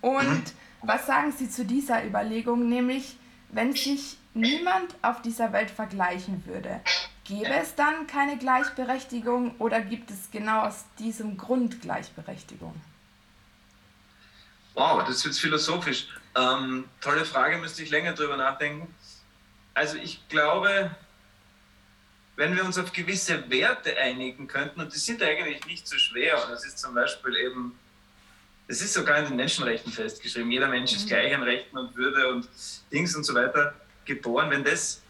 Und 0.00 0.42
was 0.82 1.06
sagen 1.06 1.32
Sie 1.32 1.48
zu 1.48 1.64
dieser 1.64 2.04
Überlegung, 2.04 2.68
nämlich 2.68 3.16
wenn 3.50 3.72
sich 3.72 4.18
niemand 4.34 4.94
auf 5.02 5.22
dieser 5.22 5.52
Welt 5.52 5.70
vergleichen 5.70 6.44
würde, 6.46 6.80
gäbe 7.28 7.54
es 7.54 7.74
dann 7.74 8.06
keine 8.06 8.38
Gleichberechtigung 8.38 9.54
oder 9.58 9.80
gibt 9.80 10.10
es 10.10 10.30
genau 10.32 10.62
aus 10.62 10.84
diesem 10.98 11.36
Grund 11.36 11.80
Gleichberechtigung? 11.82 12.74
Wow, 14.74 15.04
das 15.06 15.24
wird 15.24 15.34
philosophisch. 15.36 16.08
Ähm, 16.34 16.88
tolle 17.00 17.24
Frage, 17.24 17.58
müsste 17.58 17.82
ich 17.82 17.90
länger 17.90 18.14
drüber 18.14 18.36
nachdenken. 18.36 18.92
Also 19.74 19.96
ich 19.96 20.26
glaube, 20.28 20.90
wenn 22.36 22.56
wir 22.56 22.64
uns 22.64 22.78
auf 22.78 22.92
gewisse 22.92 23.50
Werte 23.50 23.96
einigen 23.96 24.46
könnten, 24.46 24.80
und 24.80 24.94
die 24.94 24.98
sind 24.98 25.22
eigentlich 25.22 25.66
nicht 25.66 25.86
so 25.86 25.98
schwer, 25.98 26.42
und 26.44 26.52
das 26.52 26.64
ist 26.64 26.78
zum 26.78 26.94
Beispiel 26.94 27.36
eben, 27.36 27.78
es 28.68 28.80
ist 28.80 28.94
sogar 28.94 29.18
in 29.18 29.24
den 29.24 29.36
Menschenrechten 29.36 29.92
festgeschrieben, 29.92 30.50
jeder 30.50 30.68
Mensch 30.68 30.92
ist 30.92 31.04
mhm. 31.04 31.08
gleich 31.08 31.34
an 31.34 31.42
Rechten 31.42 31.76
und 31.76 31.96
Würde 31.96 32.28
und 32.28 32.48
Dings 32.92 33.14
und 33.16 33.24
so 33.24 33.34
weiter 33.34 33.74
geboren. 34.04 34.50
Wenn 34.50 34.62
das, 34.62 35.02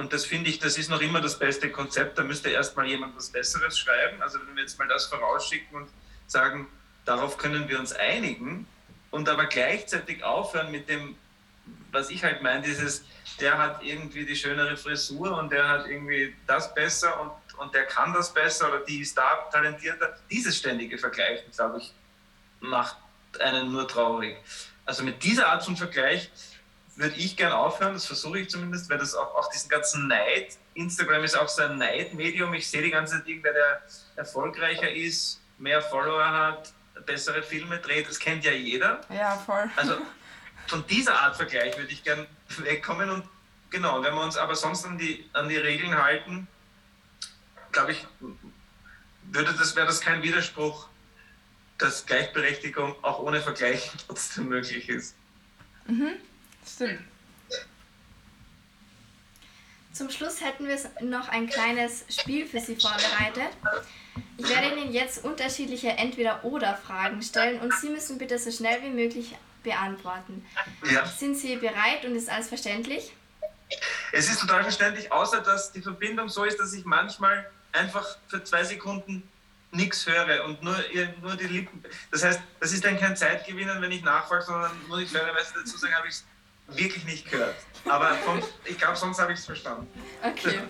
und 0.00 0.14
das 0.14 0.24
finde 0.24 0.48
ich, 0.48 0.58
das 0.58 0.78
ist 0.78 0.88
noch 0.88 1.02
immer 1.02 1.20
das 1.20 1.38
beste 1.38 1.70
Konzept, 1.70 2.16
da 2.16 2.24
müsste 2.24 2.48
erstmal 2.48 2.86
jemand 2.86 3.14
was 3.18 3.28
Besseres 3.28 3.78
schreiben. 3.78 4.22
Also 4.22 4.38
wenn 4.40 4.56
wir 4.56 4.62
jetzt 4.62 4.78
mal 4.78 4.88
das 4.88 5.04
vorausschicken 5.04 5.76
und 5.76 5.90
sagen, 6.26 6.68
darauf 7.04 7.36
können 7.36 7.68
wir 7.68 7.78
uns 7.78 7.92
einigen 7.92 8.66
und 9.10 9.28
aber 9.28 9.44
gleichzeitig 9.44 10.24
aufhören 10.24 10.70
mit 10.70 10.88
dem, 10.88 11.18
was 11.92 12.08
ich 12.08 12.24
halt 12.24 12.40
meine, 12.40 12.62
dieses, 12.62 13.04
der 13.40 13.58
hat 13.58 13.82
irgendwie 13.82 14.24
die 14.24 14.36
schönere 14.36 14.74
Frisur 14.78 15.36
und 15.36 15.52
der 15.52 15.68
hat 15.68 15.86
irgendwie 15.86 16.34
das 16.46 16.74
besser 16.74 17.20
und, 17.20 17.58
und 17.58 17.74
der 17.74 17.84
kann 17.84 18.14
das 18.14 18.32
besser 18.32 18.68
oder 18.68 18.80
die 18.80 19.02
ist 19.02 19.18
da 19.18 19.50
talentierter. 19.52 20.16
Dieses 20.30 20.56
ständige 20.56 20.96
Vergleichen, 20.96 21.52
glaube 21.52 21.76
ich, 21.76 21.92
macht 22.60 22.96
einen 23.38 23.70
nur 23.70 23.86
traurig. 23.86 24.38
Also 24.86 25.04
mit 25.04 25.22
dieser 25.22 25.48
Art 25.48 25.62
von 25.62 25.76
Vergleich 25.76 26.30
würde 26.96 27.16
ich 27.16 27.36
gern 27.36 27.52
aufhören, 27.52 27.94
das 27.94 28.06
versuche 28.06 28.40
ich 28.40 28.50
zumindest, 28.50 28.90
weil 28.90 28.98
das 28.98 29.14
auch, 29.14 29.34
auch 29.34 29.50
diesen 29.50 29.68
ganzen 29.68 30.08
Neid, 30.08 30.56
Instagram 30.74 31.24
ist 31.24 31.36
auch 31.36 31.48
so 31.48 31.62
ein 31.62 31.78
Neidmedium, 31.78 32.52
ich 32.54 32.68
sehe 32.68 32.82
die 32.82 32.90
ganze 32.90 33.16
Zeit 33.16 33.28
irgendwer, 33.28 33.52
der 33.52 33.82
erfolgreicher 34.16 34.90
ist, 34.90 35.40
mehr 35.58 35.82
Follower 35.82 36.28
hat, 36.28 36.72
bessere 37.06 37.42
Filme 37.42 37.78
dreht, 37.78 38.08
das 38.08 38.18
kennt 38.18 38.44
ja 38.44 38.52
jeder. 38.52 39.00
Ja, 39.08 39.36
voll. 39.36 39.70
Also 39.76 39.98
von 40.66 40.86
dieser 40.86 41.18
Art 41.18 41.36
Vergleich 41.36 41.76
würde 41.76 41.92
ich 41.92 42.04
gern 42.04 42.26
wegkommen 42.58 43.10
und 43.10 43.24
genau, 43.70 44.02
wenn 44.02 44.14
wir 44.14 44.22
uns 44.22 44.36
aber 44.36 44.54
sonst 44.54 44.84
an 44.84 44.98
die, 44.98 45.28
an 45.32 45.48
die 45.48 45.56
Regeln 45.56 45.96
halten, 45.96 46.46
glaube 47.72 47.92
ich, 47.92 48.06
würde 49.32 49.52
das, 49.52 49.76
wäre 49.76 49.86
das 49.86 50.00
kein 50.00 50.22
Widerspruch, 50.22 50.88
dass 51.78 52.04
Gleichberechtigung 52.04 52.94
auch 53.02 53.20
ohne 53.20 53.40
Vergleich 53.40 53.90
trotzdem 54.06 54.48
möglich 54.48 54.88
ist. 54.88 55.14
Mhm, 55.86 56.12
stimmt. 56.66 57.00
Zum 59.92 60.08
Schluss 60.08 60.40
hätten 60.40 60.66
wir 60.66 60.78
noch 61.02 61.28
ein 61.28 61.48
kleines 61.48 62.04
Spiel 62.08 62.46
für 62.46 62.60
Sie 62.60 62.76
vorbereitet. 62.76 63.50
Ich 64.38 64.48
werde 64.48 64.68
Ihnen 64.74 64.92
jetzt 64.92 65.24
unterschiedliche 65.24 65.90
Entweder-Oder-Fragen 65.90 67.22
stellen 67.22 67.60
und 67.60 67.74
Sie 67.74 67.90
müssen 67.90 68.16
bitte 68.16 68.38
so 68.38 68.50
schnell 68.50 68.82
wie 68.82 68.88
möglich 68.88 69.36
beantworten. 69.62 70.46
Ja. 70.90 71.04
Sind 71.04 71.36
Sie 71.36 71.56
bereit 71.56 72.04
und 72.04 72.14
ist 72.14 72.30
alles 72.30 72.48
verständlich? 72.48 73.12
Es 74.12 74.28
ist 74.28 74.40
total 74.40 74.62
verständlich, 74.62 75.12
außer 75.12 75.40
dass 75.40 75.72
die 75.72 75.82
Verbindung 75.82 76.28
so 76.28 76.44
ist, 76.44 76.58
dass 76.58 76.72
ich 76.72 76.84
manchmal 76.84 77.50
einfach 77.72 78.16
für 78.28 78.42
zwei 78.42 78.64
Sekunden 78.64 79.28
nichts 79.72 80.06
höre 80.06 80.44
und 80.44 80.62
nur, 80.62 80.76
nur 81.20 81.36
die 81.36 81.46
Lippen. 81.46 81.84
Das 82.10 82.24
heißt, 82.24 82.40
das 82.58 82.72
ist 82.72 82.84
dann 82.84 82.98
kein 82.98 83.16
Zeitgewinnen, 83.16 83.80
wenn 83.80 83.92
ich 83.92 84.02
nachfrage, 84.02 84.44
sondern 84.44 84.72
nur 84.88 84.98
ich 84.98 85.10
fairerweise 85.10 85.54
dazu 85.54 85.76
sagen, 85.76 85.94
habe 85.94 86.08
ich 86.08 86.14
es 86.14 86.24
wirklich 86.74 87.04
nicht 87.04 87.30
gehört. 87.30 87.56
Aber 87.88 88.14
von, 88.14 88.42
ich 88.64 88.78
glaube, 88.78 88.96
sonst 88.96 89.20
habe 89.20 89.32
ich 89.32 89.38
es 89.38 89.46
verstanden. 89.46 89.88
Okay. 90.22 90.60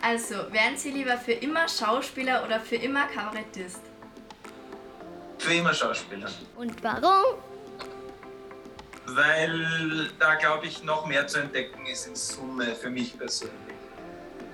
Also, 0.00 0.34
wären 0.52 0.76
Sie 0.76 0.90
lieber 0.90 1.16
für 1.16 1.32
immer 1.32 1.68
Schauspieler 1.68 2.44
oder 2.44 2.60
für 2.60 2.76
immer 2.76 3.06
Kabarettist? 3.08 3.80
Für 5.38 5.54
immer 5.54 5.74
Schauspieler. 5.74 6.30
Und 6.56 6.82
warum? 6.82 7.38
Weil 9.06 10.10
da, 10.18 10.34
glaube 10.34 10.66
ich, 10.66 10.82
noch 10.82 11.06
mehr 11.06 11.26
zu 11.26 11.40
entdecken 11.40 11.86
ist 11.86 12.06
in 12.06 12.14
Summe 12.14 12.74
für 12.74 12.90
mich 12.90 13.16
persönlich. 13.18 13.54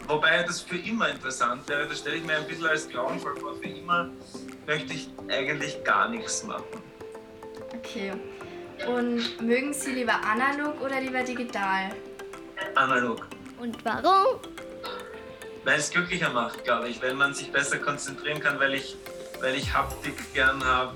Wobei 0.06 0.42
das 0.42 0.60
für 0.60 0.76
immer 0.76 1.08
interessant 1.08 1.66
wäre, 1.68 1.88
das 1.88 1.98
stelle 1.98 2.16
ich 2.16 2.24
mir 2.24 2.36
ein 2.36 2.46
bisschen 2.46 2.66
als 2.66 2.88
grauenvoll 2.88 3.36
vor. 3.36 3.54
Für 3.56 3.68
immer 3.68 4.10
möchte 4.66 4.92
ich 4.92 5.08
eigentlich 5.28 5.82
gar 5.82 6.08
nichts 6.08 6.44
machen. 6.44 6.64
Okay. 7.74 8.12
Und 8.86 9.40
mögen 9.40 9.72
Sie 9.72 9.92
lieber 9.92 10.14
analog 10.24 10.80
oder 10.80 11.00
lieber 11.00 11.22
digital? 11.22 11.90
Analog. 12.74 13.26
Und 13.58 13.82
warum? 13.84 14.40
weil 15.64 15.78
es 15.78 15.90
glücklicher 15.90 16.30
macht, 16.30 16.64
glaube 16.64 16.88
ich, 16.88 17.02
weil 17.02 17.14
man 17.14 17.34
sich 17.34 17.50
besser 17.50 17.78
konzentrieren 17.78 18.40
kann, 18.40 18.60
weil 18.60 18.74
ich, 18.74 18.96
weil 19.40 19.54
ich 19.54 19.72
Haptik 19.72 20.32
gern 20.34 20.62
habe 20.64 20.94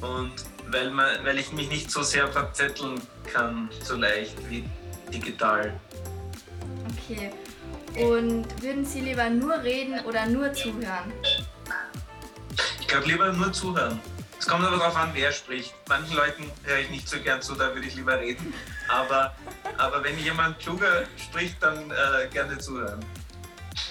und 0.00 0.32
weil, 0.70 0.90
man, 0.90 1.24
weil 1.24 1.38
ich 1.38 1.52
mich 1.52 1.68
nicht 1.68 1.90
so 1.90 2.02
sehr 2.02 2.26
verzetteln 2.28 3.00
kann, 3.32 3.68
so 3.82 3.96
leicht 3.96 4.36
wie 4.50 4.64
digital. 5.12 5.72
Okay. 6.90 7.30
Und 7.96 8.46
würden 8.62 8.84
Sie 8.84 9.00
lieber 9.00 9.30
nur 9.30 9.62
reden 9.62 10.00
oder 10.04 10.26
nur 10.26 10.52
zuhören? 10.52 11.12
Ich 12.80 12.88
glaube 12.88 13.06
lieber 13.06 13.32
nur 13.32 13.52
zuhören. 13.52 14.00
Es 14.44 14.50
kommt 14.50 14.62
aber 14.62 14.76
darauf 14.76 14.94
an, 14.94 15.08
wer 15.14 15.32
spricht. 15.32 15.72
Manchen 15.88 16.16
Leuten 16.16 16.50
höre 16.64 16.80
ich 16.80 16.90
nicht 16.90 17.08
so 17.08 17.18
gern 17.18 17.40
zu, 17.40 17.54
da 17.54 17.72
würde 17.72 17.88
ich 17.88 17.94
lieber 17.94 18.20
reden. 18.20 18.52
Aber, 18.90 19.34
aber 19.78 20.04
wenn 20.04 20.18
jemand 20.18 20.58
kluger 20.58 21.04
spricht, 21.16 21.62
dann 21.62 21.90
äh, 21.90 22.28
gerne 22.30 22.58
zuhören. 22.58 23.02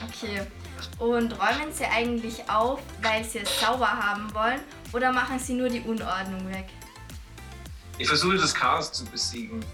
Okay. 0.08 0.46
Und 1.00 1.32
räumen 1.40 1.74
Sie 1.74 1.86
eigentlich 1.86 2.48
auf, 2.52 2.80
weil 3.02 3.24
Sie 3.24 3.40
es 3.40 3.60
sauber 3.60 3.88
haben 3.88 4.32
wollen 4.36 4.60
oder 4.92 5.12
machen 5.12 5.40
Sie 5.40 5.56
nur 5.56 5.70
die 5.70 5.82
Unordnung 5.82 6.48
weg? 6.54 6.68
ich 7.98 8.08
versuche 8.08 8.38
das 8.38 8.54
Chaos 8.54 8.92
zu 8.92 9.06
besiegen. 9.06 9.66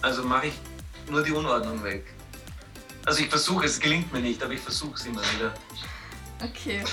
Also 0.00 0.22
mache 0.22 0.46
ich 0.46 0.54
nur 1.10 1.24
die 1.24 1.32
Unordnung 1.32 1.82
weg. 1.82 2.06
Also 3.04 3.24
ich 3.24 3.28
versuche, 3.28 3.66
es 3.66 3.80
gelingt 3.80 4.12
mir 4.12 4.20
nicht, 4.20 4.40
aber 4.44 4.52
ich 4.52 4.60
versuche 4.60 4.94
es 4.94 5.06
immer 5.06 5.22
wieder. 5.22 5.52
Okay. 6.40 6.84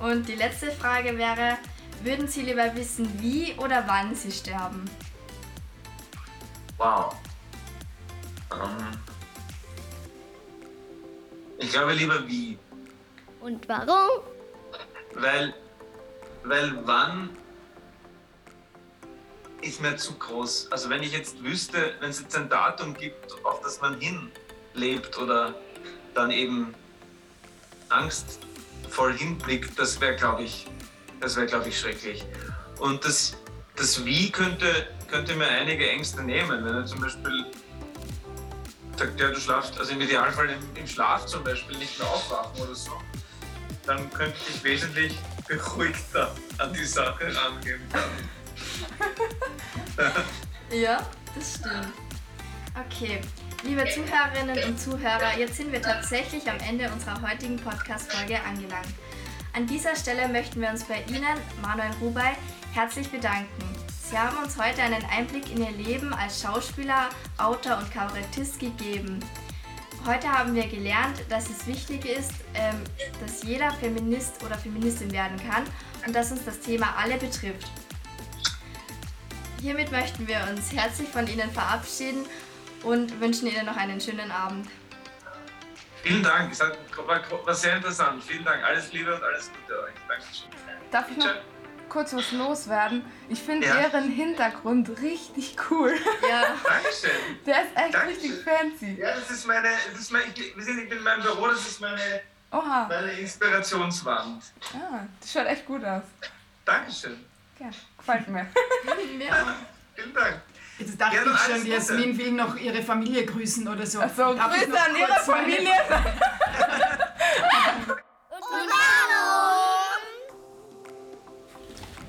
Und 0.00 0.26
die 0.26 0.34
letzte 0.34 0.72
Frage 0.72 1.16
wäre, 1.16 1.56
würden 2.04 2.28
Sie 2.28 2.42
lieber 2.42 2.74
wissen, 2.76 3.08
wie 3.20 3.54
oder 3.54 3.84
wann 3.86 4.14
Sie 4.14 4.30
sterben? 4.30 4.84
Wow. 6.76 7.14
Ähm, 8.52 8.98
ich 11.58 11.70
glaube 11.70 11.92
lieber 11.92 12.26
wie. 12.26 12.58
Und 13.40 13.68
warum? 13.68 14.22
Weil, 15.14 15.54
weil 16.42 16.78
wann 16.84 17.30
ist 19.64 19.80
mir 19.80 19.96
zu 19.96 20.14
groß. 20.14 20.68
Also 20.70 20.90
wenn 20.90 21.02
ich 21.02 21.12
jetzt 21.12 21.42
wüsste, 21.42 21.94
wenn 22.00 22.10
es 22.10 22.20
jetzt 22.20 22.36
ein 22.36 22.48
Datum 22.48 22.94
gibt, 22.94 23.32
auf 23.44 23.60
das 23.62 23.80
man 23.80 23.98
hinlebt 23.98 25.16
oder 25.18 25.54
dann 26.14 26.30
eben 26.30 26.74
angstvoll 27.88 29.14
hinblickt, 29.14 29.78
das 29.78 30.00
wäre, 30.00 30.16
glaube 30.16 30.42
ich, 30.42 30.66
das 31.24 31.36
wäre, 31.36 31.46
glaube 31.46 31.68
ich, 31.68 31.80
schrecklich. 31.80 32.24
Und 32.78 33.04
das, 33.04 33.36
das 33.76 34.04
Wie 34.04 34.30
könnte, 34.30 34.88
könnte 35.10 35.34
mir 35.34 35.48
einige 35.48 35.88
Ängste 35.88 36.22
nehmen, 36.22 36.64
wenn 36.64 36.74
er 36.74 36.84
zum 36.84 37.00
Beispiel 37.00 37.46
sagt, 38.96 39.18
ja, 39.18 39.28
du 39.30 39.40
schlafst, 39.40 39.78
also 39.78 39.92
im 39.92 40.00
Idealfall 40.02 40.50
im, 40.50 40.60
im 40.76 40.86
Schlaf 40.86 41.26
zum 41.26 41.42
Beispiel 41.42 41.78
nicht 41.78 41.98
mehr 41.98 42.08
aufwachen 42.08 42.60
oder 42.60 42.74
so, 42.74 42.92
dann 43.86 44.10
könnte 44.12 44.36
ich 44.48 44.62
wesentlich 44.62 45.18
beruhigter 45.48 46.34
an 46.58 46.72
die 46.72 46.84
Sache 46.84 47.34
rangehen. 47.34 47.80
Ja, 50.70 51.06
das 51.36 51.54
stimmt. 51.54 51.92
Okay, 52.74 53.20
liebe 53.62 53.84
Zuhörerinnen 53.84 54.64
und 54.64 54.80
Zuhörer, 54.80 55.38
jetzt 55.38 55.56
sind 55.56 55.70
wir 55.70 55.80
tatsächlich 55.80 56.50
am 56.50 56.58
Ende 56.68 56.90
unserer 56.90 57.20
heutigen 57.22 57.56
Podcast-Folge 57.56 58.40
angelangt. 58.42 58.88
An 59.56 59.68
dieser 59.68 59.94
Stelle 59.94 60.26
möchten 60.28 60.60
wir 60.60 60.68
uns 60.68 60.82
bei 60.82 61.04
Ihnen, 61.08 61.38
Manuel 61.62 61.92
Rubey, 62.00 62.32
herzlich 62.72 63.08
bedanken. 63.08 63.62
Sie 64.10 64.18
haben 64.18 64.36
uns 64.38 64.58
heute 64.58 64.82
einen 64.82 65.04
Einblick 65.04 65.48
in 65.48 65.62
Ihr 65.62 65.70
Leben 65.70 66.12
als 66.12 66.42
Schauspieler, 66.42 67.08
Autor 67.38 67.78
und 67.78 67.88
Kabarettist 67.92 68.58
gegeben. 68.58 69.20
Heute 70.04 70.28
haben 70.28 70.56
wir 70.56 70.66
gelernt, 70.66 71.22
dass 71.28 71.50
es 71.50 71.68
wichtig 71.68 72.04
ist, 72.04 72.32
ähm, 72.54 72.82
dass 73.20 73.44
jeder 73.44 73.70
Feminist 73.74 74.42
oder 74.44 74.58
Feministin 74.58 75.12
werden 75.12 75.38
kann 75.48 75.62
und 76.04 76.16
dass 76.16 76.32
uns 76.32 76.44
das 76.44 76.58
Thema 76.58 76.92
alle 77.00 77.16
betrifft. 77.16 77.70
Hiermit 79.62 79.92
möchten 79.92 80.26
wir 80.26 80.48
uns 80.50 80.72
herzlich 80.72 81.08
von 81.08 81.28
Ihnen 81.28 81.50
verabschieden 81.52 82.26
und 82.82 83.20
wünschen 83.20 83.46
Ihnen 83.46 83.66
noch 83.66 83.76
einen 83.76 84.00
schönen 84.00 84.32
Abend. 84.32 84.66
Vielen 86.04 86.22
Dank, 86.22 86.52
es 86.52 86.60
hat- 86.60 86.76
war, 87.06 87.22
war 87.46 87.54
sehr 87.54 87.76
interessant. 87.76 88.22
Vielen 88.22 88.44
Dank, 88.44 88.62
alles 88.62 88.92
Liebe 88.92 89.14
und 89.14 89.22
alles 89.22 89.50
Gute 89.50 89.80
euch. 89.84 89.94
Dankeschön. 90.06 90.48
Darf 90.90 91.10
ich 91.10 91.16
noch 91.16 91.34
kurz 91.88 92.12
was 92.14 92.30
loswerden? 92.32 93.02
Ich 93.30 93.40
finde 93.42 93.66
Ja. 93.66 93.80
Ihren 93.80 94.10
Hintergrund 94.10 94.90
richtig 95.00 95.56
cool. 95.70 95.94
Ja, 96.28 96.42
Dankeschön. 96.62 97.10
Der 97.46 97.62
ist 97.62 97.70
echt 97.74 97.94
Dankeschön. 97.94 98.06
richtig 98.32 98.44
fancy. 98.44 99.00
Ja, 99.00 99.14
das 99.14 99.30
ist 99.30 99.46
meine, 99.46 99.68
das 99.92 99.98
ist 100.00 100.10
mein, 100.12 100.22
ich, 100.34 100.54
wir 100.54 100.62
sind, 100.62 100.78
ich 100.80 100.88
bin 100.90 100.98
in 100.98 101.04
meinem 101.04 101.22
Büro, 101.22 101.46
das 101.48 101.66
ist 101.66 101.80
meine, 101.80 102.20
Oha. 102.52 102.86
meine 102.86 103.12
Inspirationswand. 103.12 104.42
Ah, 104.74 105.06
das 105.20 105.32
schaut 105.32 105.46
echt 105.46 105.64
gut 105.64 105.82
aus. 105.86 106.02
Dankeschön. 106.66 107.24
Ja, 107.58 107.70
gefällt 107.96 108.28
mir. 108.28 108.46
ja. 109.26 109.56
Vielen 109.94 110.12
Dank. 110.12 110.36
Jetzt 110.78 111.00
dachte 111.00 111.16
Ja, 111.16 111.22
ich 111.22 111.38
schon, 111.38 111.58
Gute. 111.62 111.68
Jasmin 111.70 112.18
will 112.18 112.32
noch 112.32 112.56
ihre 112.56 112.82
Familie 112.82 113.24
grüßen 113.24 113.66
oder 113.68 113.86
so. 113.86 114.00
Also, 114.00 114.24
Grüße 114.24 114.40
an 114.40 114.96
Ihre 114.96 115.20
Familie. 115.24 115.70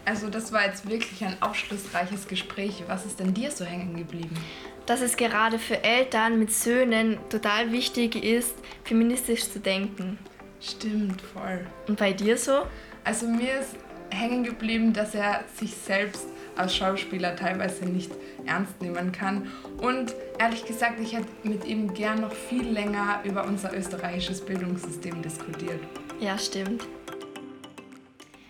Also, 0.08 0.30
das 0.30 0.52
war 0.52 0.64
jetzt 0.66 0.88
wirklich 0.88 1.26
ein 1.26 1.42
aufschlussreiches 1.42 2.28
Gespräch. 2.28 2.84
Was 2.88 3.06
ist 3.08 3.20
denn 3.20 3.34
dir 3.34 3.50
so 3.50 3.66
hängen 3.66 3.98
geblieben? 3.98 4.38
Dass 4.86 5.02
es 5.02 5.18
gerade 5.18 5.58
für 5.58 5.84
Eltern 5.84 6.38
mit 6.38 6.54
Söhnen 6.54 7.18
total 7.30 7.72
wichtig 7.72 8.16
ist, 8.24 8.54
feministisch 8.84 9.50
zu 9.50 9.60
denken. 9.60 10.20
Stimmt, 10.62 11.22
voll. 11.22 11.66
Und 11.88 11.98
bei 11.98 12.14
dir 12.14 12.38
so? 12.38 12.68
Also 13.04 13.28
mir 13.28 13.60
ist 13.60 13.76
hängen 14.12 14.44
geblieben, 14.44 14.94
dass 14.94 15.16
er 15.16 15.44
sich 15.56 15.74
selbst 15.76 16.28
als 16.58 16.76
Schauspieler 16.76 17.36
teilweise 17.36 17.86
nicht 17.86 18.12
ernst 18.46 18.82
nehmen 18.82 19.12
kann. 19.12 19.52
Und 19.78 20.16
ehrlich 20.40 20.66
gesagt, 20.66 21.00
ich 21.00 21.14
hätte 21.14 21.28
mit 21.44 21.66
ihm 21.66 21.94
gern 21.94 22.22
noch 22.22 22.34
viel 22.34 22.68
länger 22.68 23.22
über 23.24 23.46
unser 23.46 23.76
österreichisches 23.76 24.44
Bildungssystem 24.46 25.22
diskutiert. 25.22 25.80
Ja, 26.20 26.38
stimmt. 26.38 26.84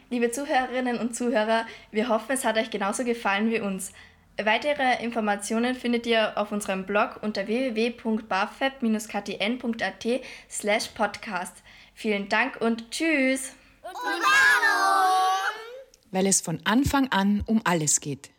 Liebe 0.10 0.32
Zuhörerinnen 0.32 1.00
und 1.00 1.16
Zuhörer, 1.16 1.66
wir 1.92 2.10
hoffen, 2.10 2.34
es 2.34 2.46
hat 2.46 2.58
euch 2.58 2.70
genauso 2.70 3.04
gefallen 3.04 3.50
wie 3.50 3.60
uns. 3.60 3.92
Weitere 4.42 5.04
Informationen 5.04 5.76
findet 5.76 6.06
ihr 6.06 6.38
auf 6.38 6.52
unserem 6.52 6.86
Blog 6.86 7.20
unter 7.22 7.48
www.bafeb-ktn.at 7.48 10.06
slash 10.50 10.88
podcast. 10.90 11.64
Vielen 11.94 12.28
Dank 12.28 12.60
und 12.60 12.92
tschüss! 12.92 13.54
Weil 16.16 16.28
es 16.28 16.40
von 16.40 16.62
Anfang 16.64 17.10
an 17.10 17.44
um 17.46 17.60
alles 17.66 18.00
geht. 18.00 18.30